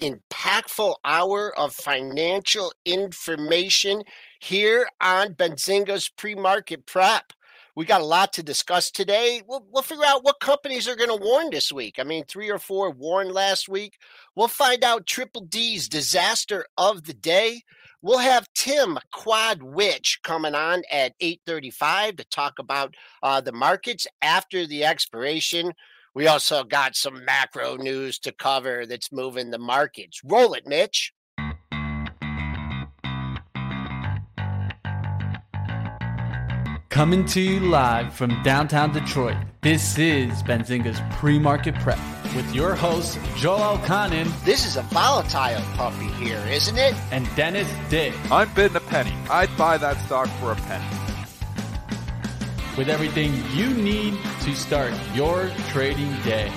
[0.00, 4.02] Impactful hour of financial information
[4.40, 7.32] here on Benzinga's pre-market prep.
[7.76, 9.42] We got a lot to discuss today.
[9.48, 11.96] We'll, we'll figure out what companies are going to warn this week.
[11.98, 13.98] I mean, three or four warned last week.
[14.36, 17.62] We'll find out Triple D's disaster of the day.
[18.00, 24.06] We'll have Tim Quad Witch coming on at 8:35 to talk about uh, the markets
[24.22, 25.72] after the expiration.
[26.14, 30.20] We also got some macro news to cover that's moving the markets.
[30.24, 31.12] Roll it, Mitch.
[36.90, 41.98] Coming to you live from downtown Detroit, this is Benzinga's pre-market prep
[42.36, 46.94] with your hosts Joel Elconin This is a volatile puppy here, isn't it?
[47.10, 49.12] and Dennis Dick I'm bidding a penny.
[49.28, 50.84] I'd buy that stock for a penny.
[52.78, 56.52] with everything you need to start your trading day.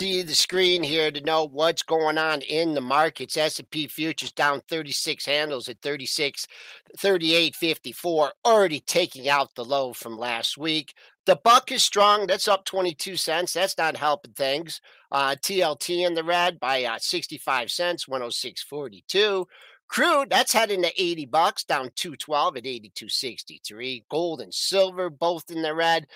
[0.00, 3.36] See the screen here to know what's going on in the markets.
[3.36, 6.46] S&P futures down 36 handles at 36
[6.98, 10.94] 38.54 already taking out the low from last week.
[11.26, 12.26] The buck is strong.
[12.26, 13.54] That's up 22 cents.
[13.54, 14.82] That's not helping things.
[15.10, 19.46] Uh, TLT in the red by uh, 65 cents, 106.42.
[19.86, 24.02] Crude, that's heading to 80 bucks, down 212 at 82.63.
[24.10, 26.06] Gold and silver both in the red.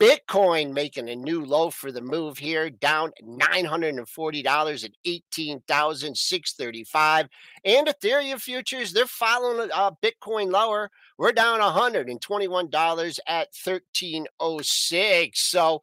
[0.00, 7.28] Bitcoin making a new low for the move here, down $940 at 18,635.
[7.64, 10.90] And Ethereum futures, they're following uh, Bitcoin lower.
[11.18, 15.40] We're down $121 at 1306.
[15.40, 15.82] So,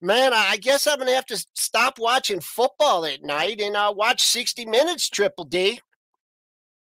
[0.00, 3.92] man, I guess I'm going to have to stop watching football at night and uh,
[3.96, 5.80] watch 60 Minutes Triple D.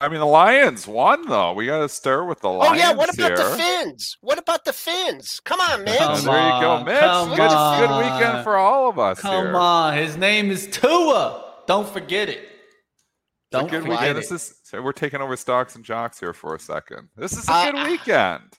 [0.01, 1.55] I mean, the Lions won though.
[1.55, 3.51] We got to start with the Lions Oh yeah, what about here.
[3.51, 4.17] the Fins?
[4.21, 5.41] What about the Fins?
[5.45, 5.97] Come on, man.
[6.01, 7.01] And there you go, on, Mitch.
[7.01, 9.57] come Good, good weekend for all of us Come here.
[9.57, 11.47] on, his name is Tua.
[11.67, 12.49] Don't forget it.
[13.51, 14.19] It's a Don't good forget weekend.
[14.19, 14.21] it.
[14.21, 17.09] This is so we're taking over stocks and jocks here for a second.
[17.17, 18.59] This is a Uh, good weekend.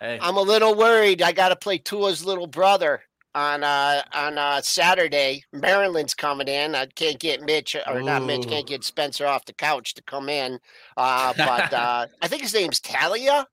[0.00, 1.20] Hey, I'm a little worried.
[1.20, 3.02] I got to play Tua's little brother
[3.34, 5.44] on uh on uh Saturday.
[5.52, 6.74] Maryland's coming in.
[6.74, 8.48] I can't get Mitch or not Mitch.
[8.48, 10.58] Can't get Spencer off the couch to come in.
[10.96, 13.44] Uh, but uh, I think his name's Taulia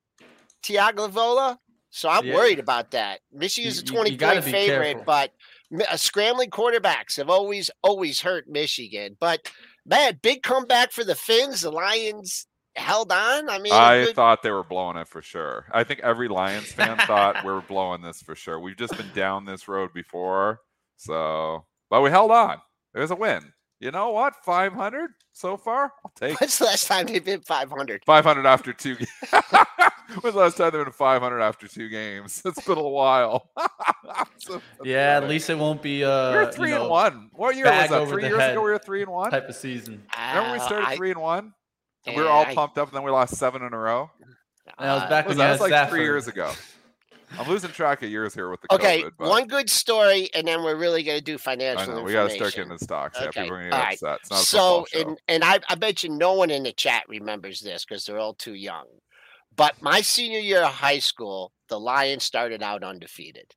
[0.64, 1.58] Tagovailoa.
[1.90, 2.36] So I'm Yeah.
[2.36, 3.20] worried about that.
[3.34, 5.04] Michigan's a You- you- 20 you gotta point favorite, careful.
[5.06, 5.34] but
[5.90, 9.18] uh, scrambling quarterbacks have always always hurt Michigan.
[9.20, 9.52] But
[9.86, 11.62] man, big comeback for the Fins.
[11.62, 13.50] The Lions held on.
[13.50, 15.66] I mean, I good- thought they were blowing it for sure.
[15.74, 18.60] I think every Lions fan thought we were blowing this for sure.
[18.60, 20.60] We've just been down this road before,
[20.98, 22.58] so but we held on.
[22.96, 23.52] It was a win.
[23.82, 24.36] You know what?
[24.46, 25.92] Five hundred so far.
[26.06, 28.04] I'll take when's the last time they've been 500?
[28.06, 29.10] 500 after two games.
[30.22, 32.42] When's the last time they've been 500 after two games?
[32.46, 33.50] It's been a while.
[34.38, 37.30] So yeah, at least it won't be we uh were you three know, and one.
[37.34, 38.08] What year was that?
[38.10, 39.32] Three years ago, we were three and one.
[39.32, 40.04] type of season.
[40.18, 41.54] Remember we Uh, started I- three and one.
[42.06, 44.10] And we were all I- pumped up, and then we lost seven in a row.
[44.78, 46.52] And I was uh, back Was that you was had like three years ago.
[47.40, 49.12] I'm losing track of years here with the Okay, COVID.
[49.18, 52.14] But one good story, and then we're really going to do I financial know we
[52.14, 53.18] got to start getting the stocks.
[53.20, 54.20] Yeah, Okay, people are gonna get upset.
[54.32, 57.86] It's So, and and I, I bet you no one in the chat remembers this
[57.86, 58.86] because they're all too young.
[59.56, 63.54] But my senior year of high school, the Lions started out undefeated.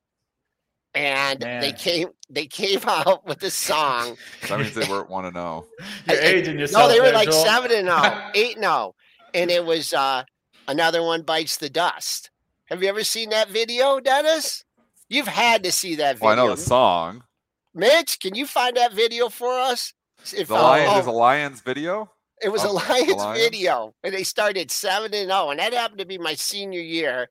[0.93, 1.61] And Man.
[1.61, 4.15] they came they came out with a song.
[4.47, 5.65] That means they weren't one to know.
[6.07, 6.87] You're I- I- aging yourself.
[6.87, 7.43] No, they were there, like Joel.
[7.45, 8.95] seven and oh, eight and oh.
[9.33, 10.23] And it was uh
[10.67, 12.29] another one bites the dust.
[12.67, 14.63] Have you ever seen that video, Dennis?
[15.07, 16.25] You've had to see that video.
[16.29, 17.23] Well, I know the song.
[17.73, 19.93] Mitch, can you find that video for us?
[20.35, 22.09] If The uh, oh, there's a Lions video.
[22.41, 23.39] it was a Lions Lions?
[23.39, 27.27] video, and they started seven and zero, and that happened to be my senior year.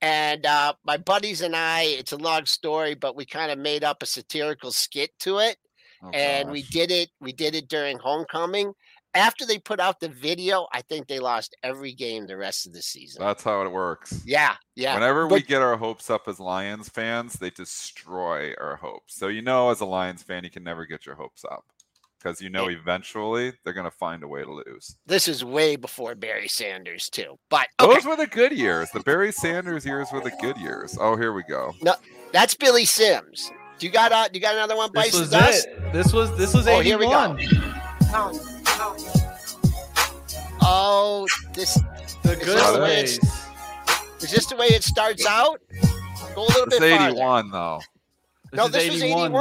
[0.00, 3.82] And uh, my buddies and I, it's a long story, but we kind of made
[3.82, 5.56] up a satirical skit to it,
[6.00, 7.10] Oh, and we did it.
[7.20, 8.72] We did it during homecoming.
[9.14, 12.72] After they put out the video, I think they lost every game the rest of
[12.72, 13.22] the season.
[13.22, 14.22] That's how it works.
[14.24, 14.94] yeah, yeah.
[14.94, 19.14] Whenever we get our hopes up as Lions fans, they destroy our hopes.
[19.16, 21.64] So you know, as a Lions fan, you can never get your hopes up
[22.18, 24.96] because you know eventually they're going to find a way to lose.
[25.06, 27.38] this is way before Barry Sanders too.
[27.48, 28.90] But okay, Those were the good years.
[28.90, 30.96] The Barry Sanders years were the good years.
[31.00, 31.74] Oh, here we go.
[31.82, 31.94] No,
[32.32, 33.50] that's Billy Sims.
[33.78, 34.90] Do you got uh, you got another one?
[34.92, 35.66] This was dust?
[35.66, 35.92] it.
[35.92, 37.36] This was this was Oh, here we go.
[37.38, 38.57] 81.
[40.80, 41.74] Oh, this
[42.22, 43.16] The Is good this the way ways.
[43.18, 45.60] it's- is this the way it starts out?
[46.34, 47.10] Go a little It's bit farther.
[47.14, 47.80] 81 though.
[48.52, 49.38] No, is this was 81, though.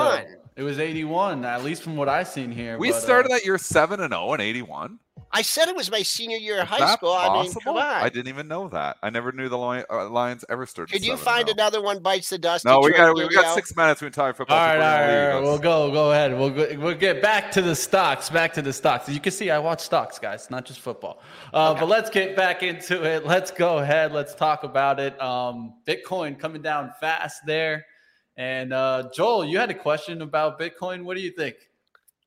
[0.57, 0.63] 81.
[0.63, 2.77] It was 81, at least from what I've seen here.
[2.77, 4.99] We but, uh, started that year 7 and 0 in 81.
[5.29, 7.11] I said it was my senior year of high that school.
[7.11, 7.83] I mean, come on.
[7.83, 8.95] I didn't even know that.
[9.03, 10.93] I never knew the uh, Lions ever started.
[10.93, 12.63] Could you 7 find another one bites the dust?
[12.63, 14.01] No, we got we, we got six minutes.
[14.01, 14.57] We can talk football.
[14.57, 15.33] All right, all before right, we all leave.
[15.35, 15.43] right.
[15.43, 16.37] We'll go, go ahead.
[16.37, 18.29] We'll go, we'll get back to the stocks.
[18.29, 19.09] Back to the stocks.
[19.09, 21.21] As you can see, I watch stocks, guys, not just football.
[21.53, 23.25] Uh, But let's get back into it.
[23.25, 24.13] Let's go ahead.
[24.13, 25.21] Let's talk about it.
[25.21, 27.85] Um, Bitcoin coming down fast there.
[28.37, 31.03] And uh, Joel, you had a question about Bitcoin.
[31.03, 31.55] What do you think?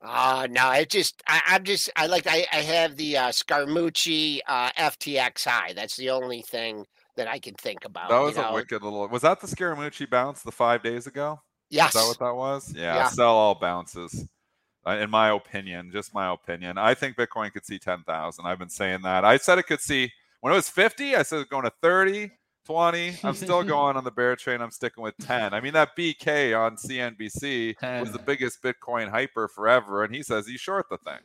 [0.02, 4.40] Uh no, it just I, I'm just I like I, I have the uh Scaramucci
[4.46, 5.74] uh FTX high.
[5.74, 6.86] That's the only thing
[7.16, 8.08] that I can think about.
[8.08, 8.54] That you was a know?
[8.54, 9.06] wicked little.
[9.08, 11.40] Was that the Scaramucci bounce the five days ago?
[11.68, 11.94] Yes.
[11.94, 12.72] Is that what that was?
[12.74, 13.08] Yeah, Yeah.
[13.08, 14.26] sell all bounces.
[14.86, 18.46] Uh, in my opinion, just my opinion, I think Bitcoin could see 10,000.
[18.46, 19.26] I've been saying that.
[19.26, 20.10] I said it could see,
[20.40, 22.30] when it was 50, I said it was going to 30,
[22.66, 23.18] 20.
[23.24, 24.60] I'm still going on the bear train.
[24.60, 25.54] I'm sticking with 10.
[25.54, 30.46] I mean, that BK on CNBC was the biggest Bitcoin hyper forever, and he says
[30.46, 31.20] he's short the thing.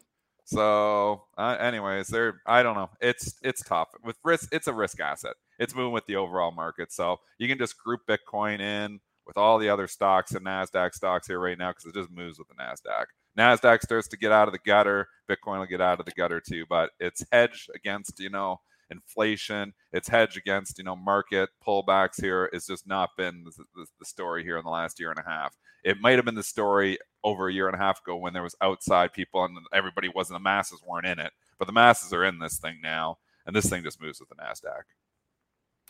[0.46, 2.42] So, uh, anyways, there.
[2.46, 2.92] I don't know.
[3.02, 4.50] It's it's tough with risk.
[4.52, 5.34] It's a risk asset.
[5.58, 9.58] It's moving with the overall market, so you can just group Bitcoin in with all
[9.58, 12.54] the other stocks and Nasdaq stocks here right now because it just moves with the
[12.54, 13.06] Nasdaq.
[13.38, 15.08] Nasdaq starts to get out of the gutter.
[15.28, 18.60] Bitcoin will get out of the gutter too, but it's hedged against you know
[18.90, 19.74] inflation.
[19.92, 22.22] It's hedge against you know market pullbacks.
[22.22, 25.20] Here it's just not been the, the, the story here in the last year and
[25.20, 25.56] a half.
[25.84, 28.44] It might have been the story over a year and a half ago when there
[28.44, 32.26] was outside people and everybody wasn't the masses weren't in it, but the masses are
[32.26, 34.84] in this thing now, and this thing just moves with the Nasdaq.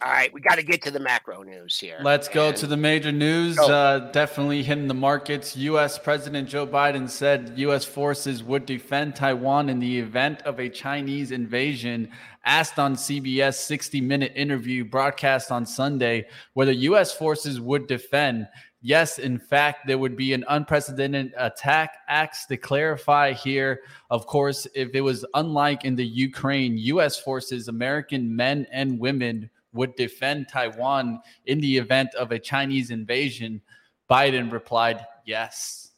[0.03, 1.97] All right, we got to get to the macro news here.
[2.03, 3.57] Let's go And- to the major news.
[3.57, 5.56] Uh, definitely hitting the markets.
[5.56, 5.97] U.S.
[5.97, 7.86] President Joe Biden said U.S.
[7.86, 12.09] forces would defend Taiwan in the event of a Chinese invasion.
[12.44, 17.13] Asked on CBS 60 minute interview broadcast on Sunday whether U.S.
[17.13, 18.47] forces would defend.
[18.81, 21.97] Yes, in fact, there would be an unprecedented attack.
[22.09, 23.80] Acts to clarify here,
[24.12, 27.18] of course, if it was unlike in the Ukraine, U.S.
[27.18, 33.61] forces, American men and women would defend Taiwan in the event of a Chinese invasion?
[34.09, 35.92] Biden replied, yes.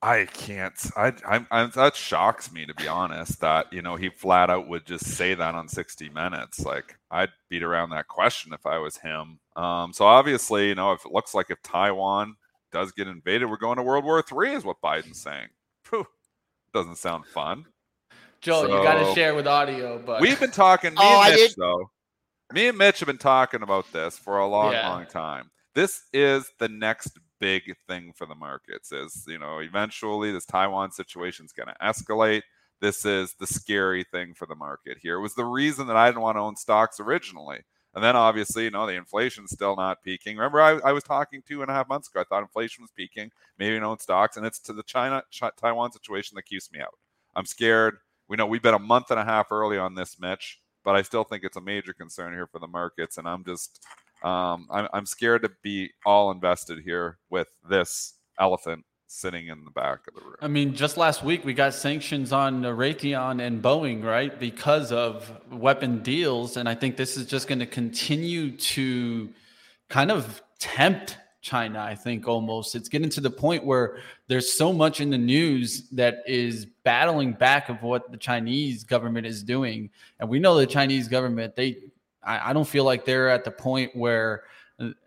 [0.00, 0.74] I can't.
[0.96, 1.70] I, I'm, I'm.
[1.74, 3.40] That shocks me to be honest.
[3.40, 6.60] That you know he flat out would just say that on 60 Minutes.
[6.60, 9.40] Like I'd beat around that question if I was him.
[9.56, 9.92] Um.
[9.92, 12.36] So obviously, you know, if it looks like if Taiwan
[12.70, 15.48] does get invaded, we're going to World War Three, is what Biden's saying.
[15.82, 16.06] Phew,
[16.72, 17.66] doesn't sound fun.
[18.40, 20.92] Joe, you got to share with audio, but We've been talking.
[20.92, 21.90] Me Oh, I and Mitch, did- though.
[22.52, 24.88] Me and Mitch have been talking about this for a long, Yeah.
[24.88, 25.50] long time.
[25.74, 28.90] This is the next big thing for the markets.
[28.90, 32.42] Is you know, eventually this Taiwan situation is going to escalate.
[32.80, 35.16] This is the scary thing for the market here.
[35.16, 37.60] It was the reason that I didn't want to own stocks originally.
[37.94, 40.36] And then obviously, you know, the inflation's still not peaking.
[40.36, 42.20] Remember, I, I was talking two and a half months ago.
[42.20, 45.50] I thought inflation was peaking, maybe in own stocks, and it's to the China Chi-
[45.56, 46.94] Taiwan situation that keeps me out.
[47.34, 47.98] I'm scared.
[48.28, 51.02] We know we've been a month and a half early on this, Mitch, but I
[51.02, 53.18] still think it's a major concern here for the markets.
[53.18, 53.84] And I'm just,
[54.22, 59.70] um, I'm, I'm scared to be all invested here with this elephant sitting in the
[59.70, 60.36] back of the room.
[60.40, 64.40] I mean, just last week we got sanctions on Raytheon and Boeing, right?
[64.40, 66.56] Because of weapon deals.
[66.56, 69.28] And I think this is just going to continue to
[69.90, 71.80] kind of tempt China.
[71.80, 75.88] I think almost it's getting to the point where there's so much in the news
[75.90, 79.90] that is battling back of what the Chinese government is doing,
[80.20, 81.78] and we know the Chinese government they.
[82.22, 84.42] I, I don't feel like they're at the point where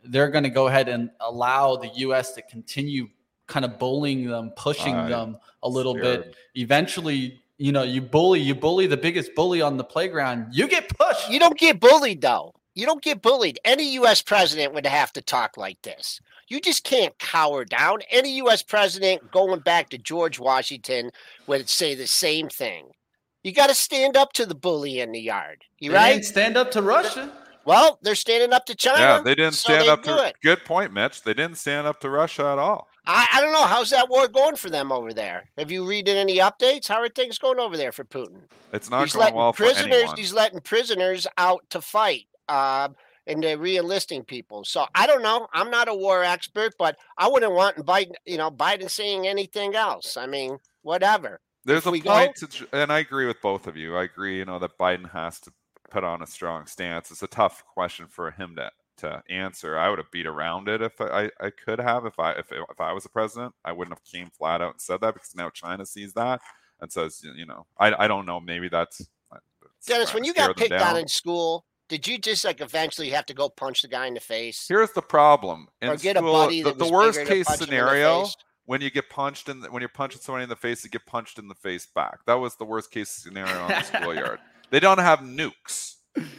[0.06, 2.34] they're going to go ahead and allow the U.S.
[2.34, 3.08] to continue
[3.48, 6.24] kind of bullying them, pushing uh, them a little scared.
[6.24, 6.36] bit.
[6.56, 10.90] Eventually, you know, you bully, you bully the biggest bully on the playground, you get
[10.90, 11.30] pushed.
[11.30, 12.54] You don't get bullied though.
[12.74, 13.60] You don't get bullied.
[13.66, 14.22] Any U.S.
[14.22, 16.20] president would have to talk like this.
[16.48, 18.00] You just can't cower down.
[18.10, 18.64] Any U.S.
[18.64, 21.12] president going back to George Washington
[21.48, 22.92] would say the same thing.
[23.44, 25.64] You got to stand up to the bully in the yard.
[25.80, 26.26] You they right?
[26.26, 27.32] Stand up to Russia.
[27.66, 29.00] Well, they're standing up to China.
[29.00, 30.28] Yeah, they didn't so stand they up to.
[30.28, 30.36] it.
[30.44, 31.24] Good point, Mitch.
[31.24, 32.88] They didn't stand up to Russia at all.
[33.06, 33.66] I, I don't know.
[33.66, 35.50] How's that war going for them over there?
[35.58, 36.88] Have you read any updates?
[36.88, 38.42] How are things going over there for Putin?
[38.74, 40.18] It's not he's going well prisoners, for anyone.
[40.18, 42.26] He's letting prisoners out to fight.
[42.48, 42.90] Uh,
[43.28, 44.64] and they're re-enlisting people.
[44.64, 45.48] So I don't know.
[45.54, 49.76] I'm not a war expert, but I wouldn't want Biden, you know, Biden saying anything
[49.76, 50.18] else.
[50.18, 51.40] I mean, whatever.
[51.64, 53.96] There's If a point, go- to, and I agree with both of you.
[53.96, 55.54] I agree, you know, that Biden has to
[55.92, 57.12] put on a strong stance.
[57.12, 59.78] It's a tough question for him to to answer.
[59.78, 62.06] I would have beat around it if I, I could have.
[62.06, 64.82] If I if if I was the president, I wouldn't have came flat out and
[64.82, 66.42] said that because now China sees that
[66.80, 68.40] and says, you know, I I don't know.
[68.40, 69.08] Maybe that's.
[69.32, 73.26] that's Dennis, when you got picked on in school, did you just like eventually have
[73.26, 74.66] to go punch the guy in the face?
[74.66, 75.68] Here's the problem.
[75.82, 78.28] In or get a school, buddy the, that the was worst case punch the scenario
[78.66, 81.06] when you get punched in the, when you're punching somebody in the face, you get
[81.06, 82.20] punched in the face back.
[82.28, 84.40] That was the worst case scenario on the schoolyard.
[84.70, 85.96] They don't have nukes.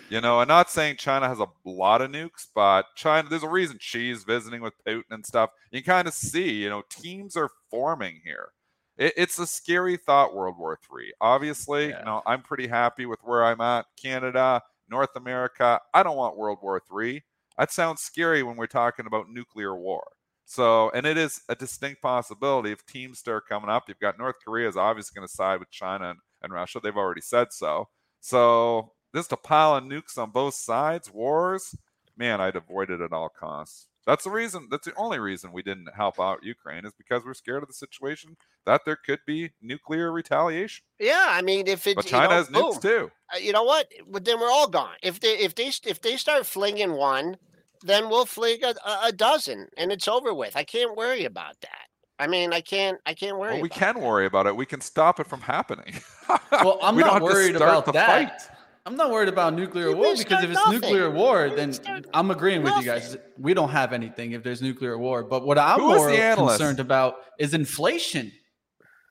[0.08, 3.48] You know, I'm not saying China has a lot of nukes, but China, there's a
[3.48, 5.50] reason she's visiting with Putin and stuff.
[5.70, 8.52] You kind of see, you know, teams are forming here.
[8.96, 11.12] It, it's a scary thought, World War Three.
[11.20, 11.98] Obviously, Yeah.
[11.98, 13.84] you know, I'm pretty happy with where I'm at.
[14.02, 15.80] Canada, North America.
[15.92, 17.24] I don't want World War Three.
[17.58, 20.04] That sounds scary when we're talking about nuclear war.
[20.44, 23.84] So, and it is a distinct possibility if teams start coming up.
[23.88, 26.80] You've got North Korea is obviously going to side with China and, and Russia.
[26.82, 27.88] They've already said so.
[28.20, 31.74] So, just a pile of nukes on both sides, wars,
[32.16, 33.88] man, I'd avoid it at all costs.
[34.06, 34.68] That's the reason.
[34.70, 37.74] That's the only reason we didn't help out Ukraine is because we're scared of the
[37.74, 40.84] situation that there could be nuclear retaliation.
[40.98, 42.80] Yeah, I mean, if it's But you know, has nukes boom.
[42.80, 43.10] too.
[43.34, 43.86] Uh, you know what?
[44.08, 44.94] But then we're all gone.
[45.02, 47.36] If they if they if they start flinging one,
[47.82, 50.56] then we'll fling a, a- a dozen, and it's over with.
[50.56, 51.86] I can't worry about that.
[52.18, 53.54] I mean, I can't I can't worry.
[53.54, 54.54] Well, we about can worry about it.
[54.56, 55.94] We can stop it from happening.
[56.52, 58.06] Well, I'm We don't not have to worried start about the that.
[58.06, 58.51] fight.
[58.84, 60.80] I'm not worried about nuclear We war because if it's nothing.
[60.80, 61.72] nuclear war, We then
[62.12, 63.16] I'm agreeing with you guys.
[63.38, 65.22] We don't have anything if there's nuclear war.
[65.22, 68.32] But what I'm Who more concerned about is inflation.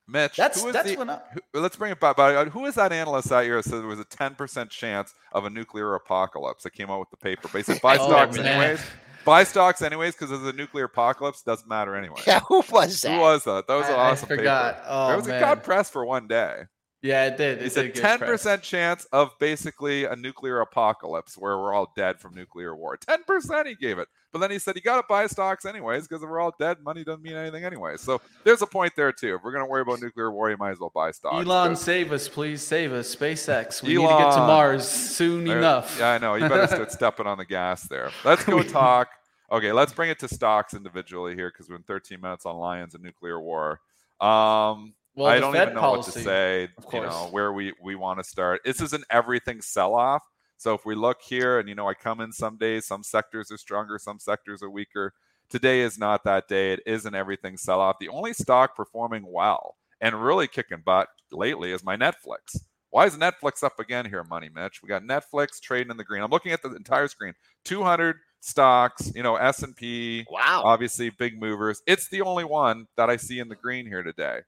[0.08, 1.22] Mitch, That's who is that's the, when I,
[1.54, 2.18] who, let's bring it back.
[2.18, 5.14] But uh, who is that analyst that year that said there was a 10% chance
[5.32, 7.48] of a nuclear apocalypse that came out with the paper?
[7.50, 8.46] But he said buy Oh, stocks man.
[8.46, 8.82] anyways.
[9.24, 12.20] Buy stocks anyways because of the nuclear apocalypse doesn't matter anyway.
[12.28, 13.12] Yeah, who was that?
[13.14, 13.68] Who was that?
[13.68, 14.76] That was an I- I forgot.
[14.76, 14.86] paper.
[14.90, 15.38] Oh, it was man.
[15.38, 16.64] a got press for one day.
[17.04, 17.60] Yeah, it did.
[17.62, 21.74] He It said did get ten percent chance of basically a nuclear apocalypse where we're
[21.74, 22.96] all dead from nuclear war.
[22.98, 26.08] Ten percent he gave it, but then he said you got to buy stocks anyways
[26.08, 27.98] because if we're all dead, money doesn't mean anything anyway.
[27.98, 29.34] So there's a point there too.
[29.36, 31.44] If we're gonna worry about nuclear war, you might as well buy stocks.
[31.44, 33.16] Elon, save us, please save us.
[33.16, 33.82] SpaceX.
[33.82, 35.98] We need to get to Mars soon There- enough.
[36.00, 36.36] Yeah, I know.
[36.36, 38.12] You better start stepping on the gas there.
[38.24, 39.10] Let's go talk.
[39.52, 42.94] Okay, let's bring it to stocks individually here because we're in 13 minutes on Lions
[42.94, 43.82] and nuclear war.
[44.22, 46.64] Um, Well, I don't Fed even know what to say.
[46.64, 48.62] of You know where we we want to start.
[48.66, 50.24] This is an everything sell off.
[50.58, 53.52] So if we look here, and you know, I come in some days, some sectors
[53.52, 55.14] are stronger, some sectors are weaker.
[55.50, 56.74] Today is not that day.
[56.74, 57.98] It is an everything sell off.
[58.00, 62.58] The only stock performing well and really kicking butt lately is my Netflix.
[62.90, 64.82] Why is Netflix up again here, Money Mitch?
[64.84, 66.22] We got Netflix trading in the green.
[66.22, 67.34] I'm looking at the entire screen.
[67.66, 70.62] 200 stocks, you know, S&P, Wow.
[70.66, 71.82] obviously big movers.
[71.88, 74.42] It's the only one that I see in the green here today.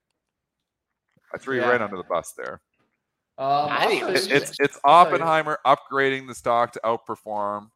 [1.34, 2.62] I threw you right under the bus there.
[3.38, 5.16] Um, I didn't I'll even It- show see you- it's it's I'll tell you.
[5.24, 7.70] Oppenheimer upgrading the stock to outperform,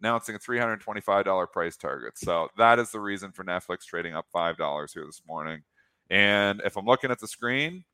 [0.00, 2.16] announcing a $325 price target.
[2.18, 5.62] So that is the reason for Netflix trading up five dollars here this morning.
[6.10, 7.84] And if I'm looking at the screen,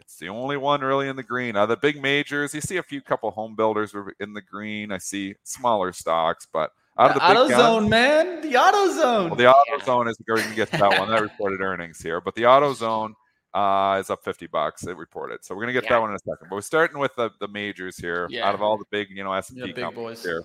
[0.00, 1.56] it's the only one really in the green.
[1.56, 4.92] Uh, the big majors, you see a few couple home builders were in the green.
[4.92, 8.40] I see smaller stocks, but out of the The big auto guns, zone, man.
[8.42, 9.26] The auto zone.
[9.30, 9.84] well, the auto Yeah.
[9.84, 11.08] zone is going to get to that one.
[11.10, 13.14] That reported earnings here, but the auto zone
[13.56, 14.86] uh, is up 50 bucks.
[14.86, 15.94] It reported, so we're going to get Yeah.
[15.96, 16.48] that one in a second.
[16.50, 18.26] But we're starting with the, the majors here.
[18.30, 18.46] Yeah.
[18.48, 20.24] Out of all the big, you know, S and Yeah, P big companies boys.
[20.24, 20.42] here,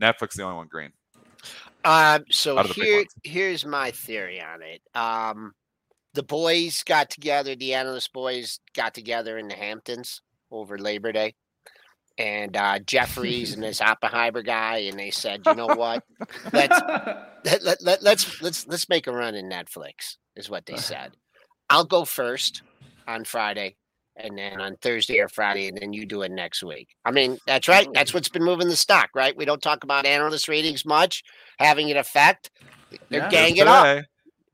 [0.00, 0.92] Netflix the only one green.
[1.84, 4.80] Um, so Out of the big here, here's my theory on it.
[4.94, 5.52] Um,
[6.14, 11.34] the boys got together, the analyst boys got together in the Hamptons over Labor Day,
[12.18, 16.04] and uh, Jefferies and this Oppenheimer guy, and they said, you know what,
[16.52, 16.80] let's
[17.44, 21.16] let, let, let, let's let's let's make a run in Netflix, is what they said.
[21.72, 22.62] I'll go first
[23.08, 23.76] on Friday,
[24.16, 26.88] and then on Thursday or Friday, and then you do it next week.
[27.06, 27.88] I mean, that's right.
[27.88, 27.94] Mm.
[27.94, 29.34] That's what's been moving the stock, right?
[29.34, 31.22] We don't talk about analyst ratings much
[31.58, 32.50] having an effect.
[33.08, 33.30] They're Yeah.
[33.30, 34.04] ganging up.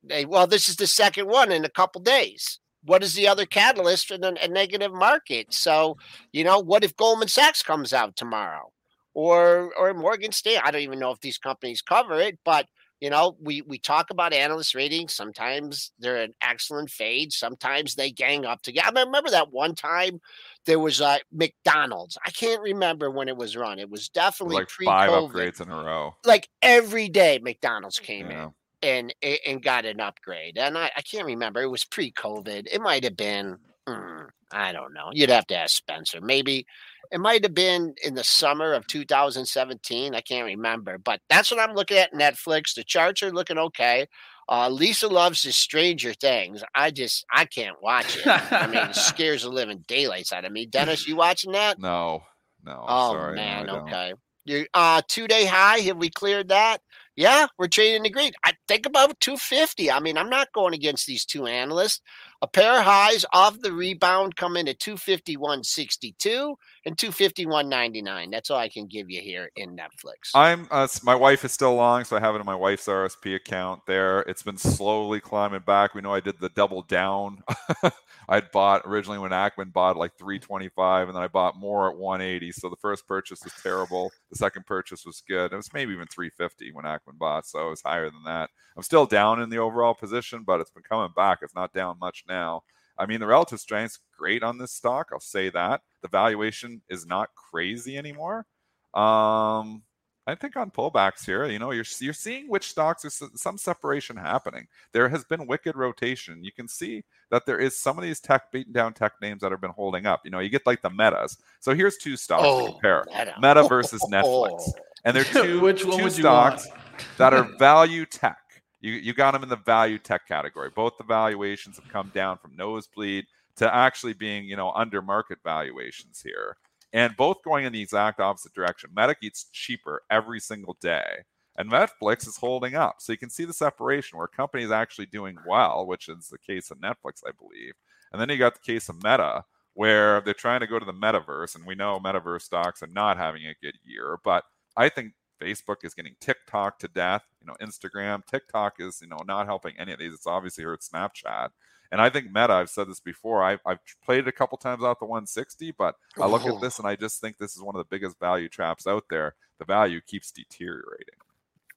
[0.05, 2.61] They, well, this is the second one in a couple days.
[2.85, 5.53] What is the other catalyst for the, a negative market?
[5.53, 5.97] So,
[6.31, 8.71] you know, what if Goldman Sachs comes out tomorrow,
[9.13, 10.61] or or Morgan Stanley?
[10.65, 12.67] I don't even know if these companies cover it, but
[13.01, 15.15] you know, we we talk about analyst ratings.
[15.15, 17.33] Sometimes they're an excellent fade.
[17.33, 18.99] Sometimes they gang up together.
[18.99, 20.21] I remember that one time
[20.67, 22.19] there was a McDonald's.
[22.27, 23.79] I can't remember when it was run.
[23.79, 26.15] It was definitely like pre five upgrades in a row.
[26.25, 28.49] Like every day, McDonald's came Yeah.
[28.83, 30.59] in and and got an upgrade.
[30.59, 31.63] And I, I can't remember.
[31.63, 32.67] It was pre-COVID.
[32.71, 33.59] It might have been.
[33.89, 35.11] mm, I don't know.
[35.13, 36.21] You'd have to ask Spencer.
[36.21, 36.67] Maybe
[37.11, 40.15] it might have been in the summer of 2017.
[40.15, 40.99] I can't remember.
[40.99, 42.75] But that's what I'm looking at Netflix.
[42.75, 44.07] The charts are looking okay.
[44.49, 46.63] Uh, Lisa loves the Stranger Things.
[46.75, 48.27] I just I can't watch it.
[48.27, 50.65] I mean, it scares the living daylights out of me.
[50.67, 51.79] Dennis, you watching that?
[51.79, 52.23] No,
[52.65, 52.85] no.
[52.89, 53.83] Oh sorry, man, don't.
[53.83, 54.15] okay.
[54.47, 56.81] Your uh two day high, have we cleared that?
[57.15, 58.31] Yeah, we're trading the green.
[58.45, 59.91] I think about 250.
[59.91, 62.01] I mean, I'm not going against these two analysts.
[62.43, 66.55] A pair of highs off the rebound come in at 251.62
[66.89, 68.31] and 251.99.
[68.31, 70.31] That's all I can give you here in Netflix.
[70.35, 73.37] I'm uh, my wife is still long, so I have it in my wife's RSP
[73.37, 74.21] account there.
[74.21, 75.95] It's been slowly climbing back.
[75.95, 77.43] We know I did the double down.
[78.31, 82.53] I'd bought originally when Ackman bought like 325, and then I bought more at 180.
[82.53, 84.11] So the first purchase was terrible.
[84.31, 85.53] The second purchase was good.
[85.53, 88.49] It was maybe even 350 when Ackman bought, so it was higher than that.
[88.77, 91.41] I'm still down in the overall position, but it's been coming back.
[91.43, 92.63] It's not down much now.
[92.99, 95.09] I mean, the relative strength's great on this stock.
[95.13, 95.83] I'll say that.
[96.03, 98.47] The valuation is not crazy anymore.
[98.95, 99.83] Um,
[100.27, 104.15] I think on pullbacks here, you know, you're you're seeing which stocks there's some separation
[104.17, 104.67] happening.
[104.93, 106.45] There has been wicked rotation.
[106.45, 109.53] You can see that there is some of these tech beaten down tech names that
[109.53, 110.21] have been holding up.
[110.25, 111.39] You know, you get like the metas.
[111.61, 113.35] So here's two stocks to compare: Meta.
[113.41, 114.25] Meta versus Netflix,
[114.61, 114.73] Oh,
[115.07, 116.61] and they're two Which one two would you want?
[116.61, 116.79] stocks
[117.17, 118.39] that are value tech.
[118.81, 120.71] You you got them in the value tech category.
[120.75, 125.39] Both the valuations have come down from nosebleed to actually being you know under market
[125.45, 126.57] valuations here,
[126.93, 128.91] and both going in the exact opposite direction.
[128.95, 131.25] Meta gets cheaper every single day,
[131.57, 132.97] and Netflix is holding up.
[133.01, 136.29] So you can see the separation where a company is actually doing well, which is
[136.29, 137.75] the case of Netflix, I believe.
[138.13, 140.93] And then you got the case of Meta, where they're trying to go to the
[140.93, 144.45] metaverse, and we know metaverse stocks are not having a good year, but
[144.77, 147.25] I think Facebook is getting TikTok to death.
[147.41, 150.13] You know, Instagram, TikTok is you know not helping any of these.
[150.15, 151.51] It's obviously hurt Snapchat,
[151.93, 152.53] and I think Meta.
[152.55, 153.43] I've said this before.
[153.43, 156.55] I've, I've played it a couple times out the 160, but I look Oh.
[156.57, 159.05] at this and I just think this is one of the biggest value traps out
[159.11, 159.35] there.
[159.59, 161.17] The value keeps deteriorating.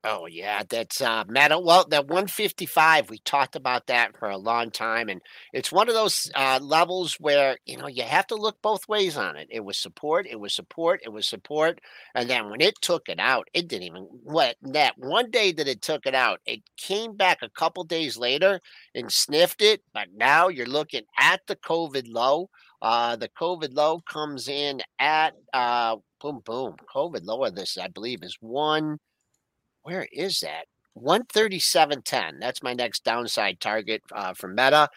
[0.03, 1.63] Oh yeah, that's uh metal.
[1.63, 5.21] Well, that 155, we talked about that for a long time, and
[5.53, 9.15] it's one of those uh levels where you know you have to look both ways
[9.15, 9.47] on it.
[9.51, 11.81] It was support, it was support, it was support,
[12.15, 15.67] and then when it took it out, it didn't even what that one day that
[15.67, 18.59] it took it out, it came back a couple days later
[18.95, 22.49] and sniffed it, but now you're looking at the COVID low.
[22.81, 26.75] Uh the COVID low comes in at uh boom boom.
[26.93, 28.97] COVID low of this, I believe, is one
[29.83, 30.65] where is that?
[30.97, 32.39] 137.10.
[32.39, 34.89] That's my next downside target uh, for Meta.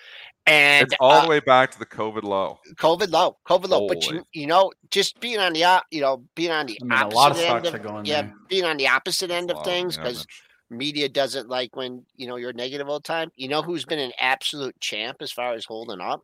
[0.46, 2.58] And It's all uh, the way back to the COVID low.
[2.74, 3.88] COVID low, COVID low.
[3.88, 6.92] But you, you know, just being on the, you know, being on the I mean,
[6.92, 8.34] a opposite lot of end of, are going yeah, there.
[8.48, 10.26] being on the opposite end of things because
[10.68, 13.30] media doesn't like when you know you're negative all the time.
[13.36, 16.20] You know who's been an absolute champ as far as holding up?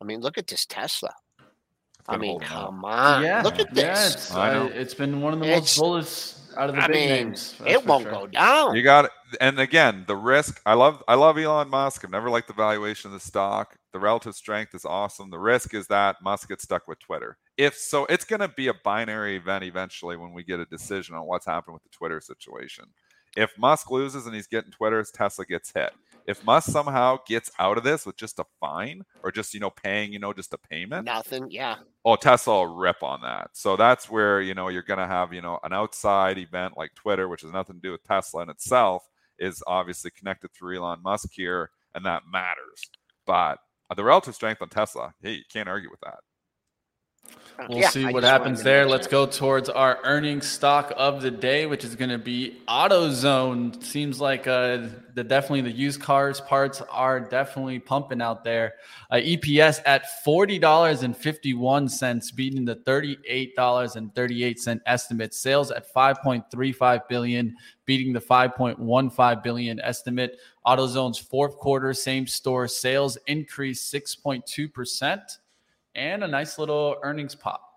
[0.00, 1.10] I mean, look at this Tesla.
[2.06, 4.14] It's I mean, come on, yeah, look at Yeah, this.
[4.14, 6.96] it's, uh, it's been one of the It's- most bullish out of the I big
[6.96, 7.60] mean, names.
[7.66, 8.12] it won't sure.
[8.12, 8.76] go down.
[8.76, 9.10] You got it.
[9.40, 10.60] And again, the risk.
[10.66, 11.02] I love.
[11.08, 12.04] I love Elon Musk.
[12.04, 13.74] I've never liked the valuation of the stock.
[13.92, 15.30] The relative strength is awesome.
[15.30, 17.38] The risk is that Musk gets stuck with Twitter.
[17.56, 21.14] If so, it's going to be a binary event eventually when we get a decision
[21.16, 22.84] on what's happened with the Twitter situation.
[23.36, 25.92] If Musk loses and he's getting Twitter, Tesla gets hit.
[26.26, 29.70] If Musk somehow gets out of this with just a fine or just you know
[29.70, 31.46] paying you know just a payment, Nothing.
[31.50, 31.76] Yeah.
[32.04, 35.32] oh tesla will rip on that so that's where you know you're going to have
[35.32, 38.50] you know an outside event like twitter which has nothing to do with tesla in
[38.50, 39.06] itself
[39.38, 42.82] is obviously connected through elon musk here and that matters
[43.26, 43.58] but
[43.96, 46.18] the relative strength on tesla hey you can't argue with that
[47.68, 48.84] We'll yeah, see what happens there.
[48.84, 53.82] Let's go towards our earning stock of the day, which is going to be AutoZone.
[53.82, 58.74] Seems like uh, the definitely the used cars parts are definitely pumping out there.
[59.10, 64.12] Uh, EPS at forty dollars and fifty one cents, beating the thirty eight dollars and
[64.16, 65.32] thirty eight cent estimate.
[65.32, 67.54] Sales at five point three five billion,
[67.86, 70.38] beating the five point one five billion estimate.
[70.66, 75.38] AutoZone's fourth quarter same store sales increased six point two percent
[75.94, 77.70] and a nice little earnings pop.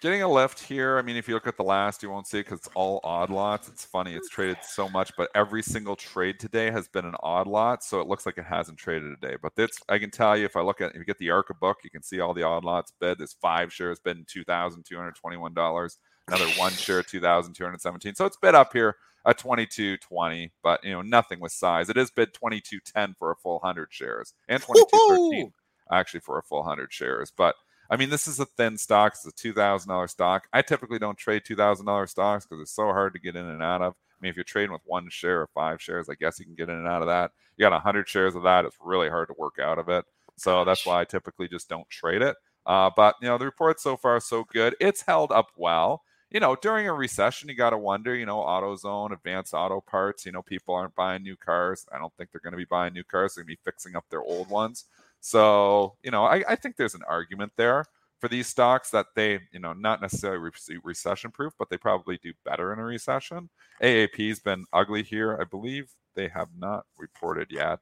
[0.00, 0.96] Getting a lift here.
[0.96, 3.00] I mean, if you look at the last, you won't see it because it's all
[3.04, 3.68] odd lots.
[3.68, 4.14] It's funny.
[4.14, 7.84] It's traded so much, but every single trade today has been an odd lot.
[7.84, 9.36] So it looks like it hasn't traded today.
[9.42, 11.52] But that's, I can tell you, if I look at, if you get the ARCA
[11.52, 13.18] book, you can see all the odd lots bid.
[13.18, 15.96] There's five shares bid in $2,221.
[16.28, 18.14] Another one share, 2,217.
[18.14, 21.90] So it's bid up here at 22.20, but you know, nothing with size.
[21.90, 25.52] It is bid 22.10 for a full 100 shares and 22.13
[25.90, 27.32] actually for a full 100 shares.
[27.36, 27.54] But
[27.90, 29.14] I mean, this is a thin stock.
[29.14, 30.46] It's a $2,000 stock.
[30.52, 33.82] I typically don't trade $2,000 stocks because it's so hard to get in and out
[33.82, 33.94] of.
[33.94, 36.54] I mean, if you're trading with one share or five shares, I guess you can
[36.54, 37.32] get in and out of that.
[37.56, 38.64] You got 100 shares of that.
[38.64, 40.04] It's really hard to work out of it.
[40.36, 42.36] So that's why I typically just don't trade it.
[42.64, 44.76] Uh, but, you know, the report so far so good.
[44.78, 46.02] It's held up well.
[46.30, 50.24] You know, during a recession, you got to wonder, you know, AutoZone, advanced auto parts,
[50.24, 51.86] you know, people aren't buying new cars.
[51.92, 53.34] I don't think they're going to be buying new cars.
[53.34, 54.84] They're going to be fixing up their old ones.
[55.20, 57.84] So, you know, I, I think there's an argument there
[58.20, 62.18] for these stocks that they, you know, not necessarily re- recession proof, but they probably
[62.22, 63.48] do better in a recession.
[63.82, 65.38] AAP's been ugly here.
[65.40, 67.78] I believe they have not reported yet.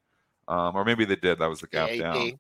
[0.47, 1.39] Um, or maybe they did.
[1.39, 1.99] That was the gap AAP.
[1.99, 2.39] down.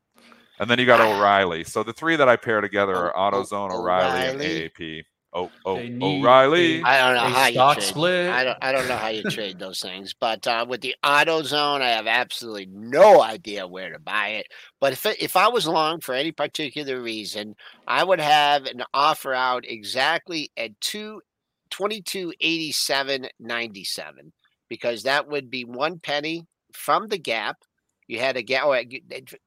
[0.61, 1.63] And then you got O'Reilly.
[1.65, 4.63] So the three that I pair together are AutoZone, O'Reilly, O'Reilly.
[4.65, 5.05] and AAP.
[5.33, 6.83] Oh, oh, O'Reilly.
[6.83, 7.83] I don't know how you trade.
[7.83, 8.31] Split.
[8.31, 8.59] I don't.
[8.63, 10.15] I don't know how you trade those things.
[10.19, 14.47] But uh, with the AutoZone, I have absolutely no idea where to buy it.
[14.81, 18.83] But if it, if I was long for any particular reason, I would have an
[18.95, 21.21] offer out exactly at two
[21.71, 24.33] twenty two eighty seven ninety seven
[24.69, 27.59] because that would be one penny from the gap
[28.09, 28.83] you had a gap oh,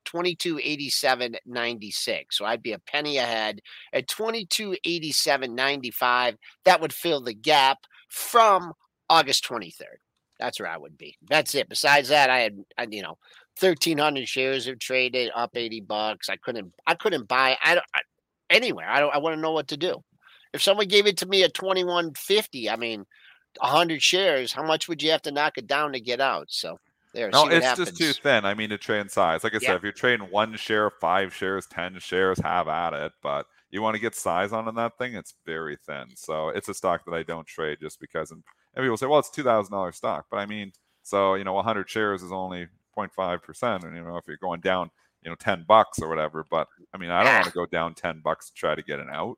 [0.06, 2.08] 2287.96.
[2.08, 6.38] Eh, so I'd be a penny ahead at 2287.95.
[6.66, 8.74] That would fill the gap from
[9.10, 9.98] August 23rd.
[10.40, 11.18] That's where I would be.
[11.28, 11.70] That's it.
[11.70, 12.60] Besides that, I had,
[12.92, 13.18] you know,
[13.60, 16.30] 1300 shares have traded up 80 bucks.
[16.30, 18.02] I couldn't, I couldn't buy, I don't, I,
[18.50, 18.90] anywhere.
[18.90, 20.04] I don't, I want to know what to do.
[20.54, 23.06] If someone gave it to me at 2150, I mean,
[23.60, 26.46] 100 shares, how much would you have to knock it down to get out?
[26.50, 26.78] So,
[27.14, 27.30] there.
[27.30, 27.90] No, it's happens.
[27.90, 28.46] just too thin.
[28.46, 29.44] I mean, to trade in size.
[29.44, 29.70] Like I yeah.
[29.70, 33.12] said, if you're trading one share, five shares, ten shares, have at it.
[33.22, 36.08] But you want to get size on in that thing, it's very thin.
[36.16, 38.32] So it's a stock that I don't trade just because.
[38.32, 38.44] And,
[38.76, 40.72] and people say, well, it's two thousand dollars stock, but I mean,
[41.04, 44.62] so you know, 100 shares is only 0.5 percent, and you know, if you're going
[44.62, 44.90] down,
[45.24, 46.46] you know, 10 bucks or whatever.
[46.50, 49.00] But I mean, I don't want to go down 10 bucks to try to get
[49.00, 49.38] an out.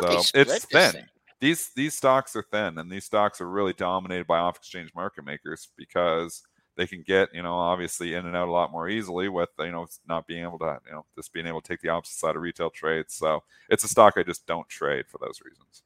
[0.00, 1.06] so it's thin.
[1.40, 5.24] These these stocks are thin, and these stocks are really dominated by off exchange market
[5.24, 6.42] makers because
[6.76, 9.72] they can get, you know, obviously in and out a lot more easily with, you
[9.72, 12.36] know, not being able to, you know, just being able to take the opposite side
[12.36, 13.14] of retail trades.
[13.14, 15.82] So it's a stock I just don't trade for those reasons.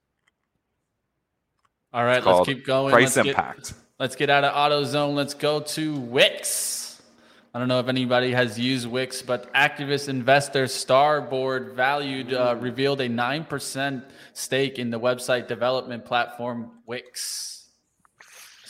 [1.93, 2.93] All right, let's keep going.
[2.93, 3.69] Price let's impact.
[3.69, 5.15] Get, let's get out of AutoZone.
[5.15, 7.03] Let's go to Wix.
[7.53, 13.01] I don't know if anybody has used Wix, but activist investor Starboard Value uh, revealed
[13.01, 17.60] a nine percent stake in the website development platform Wix.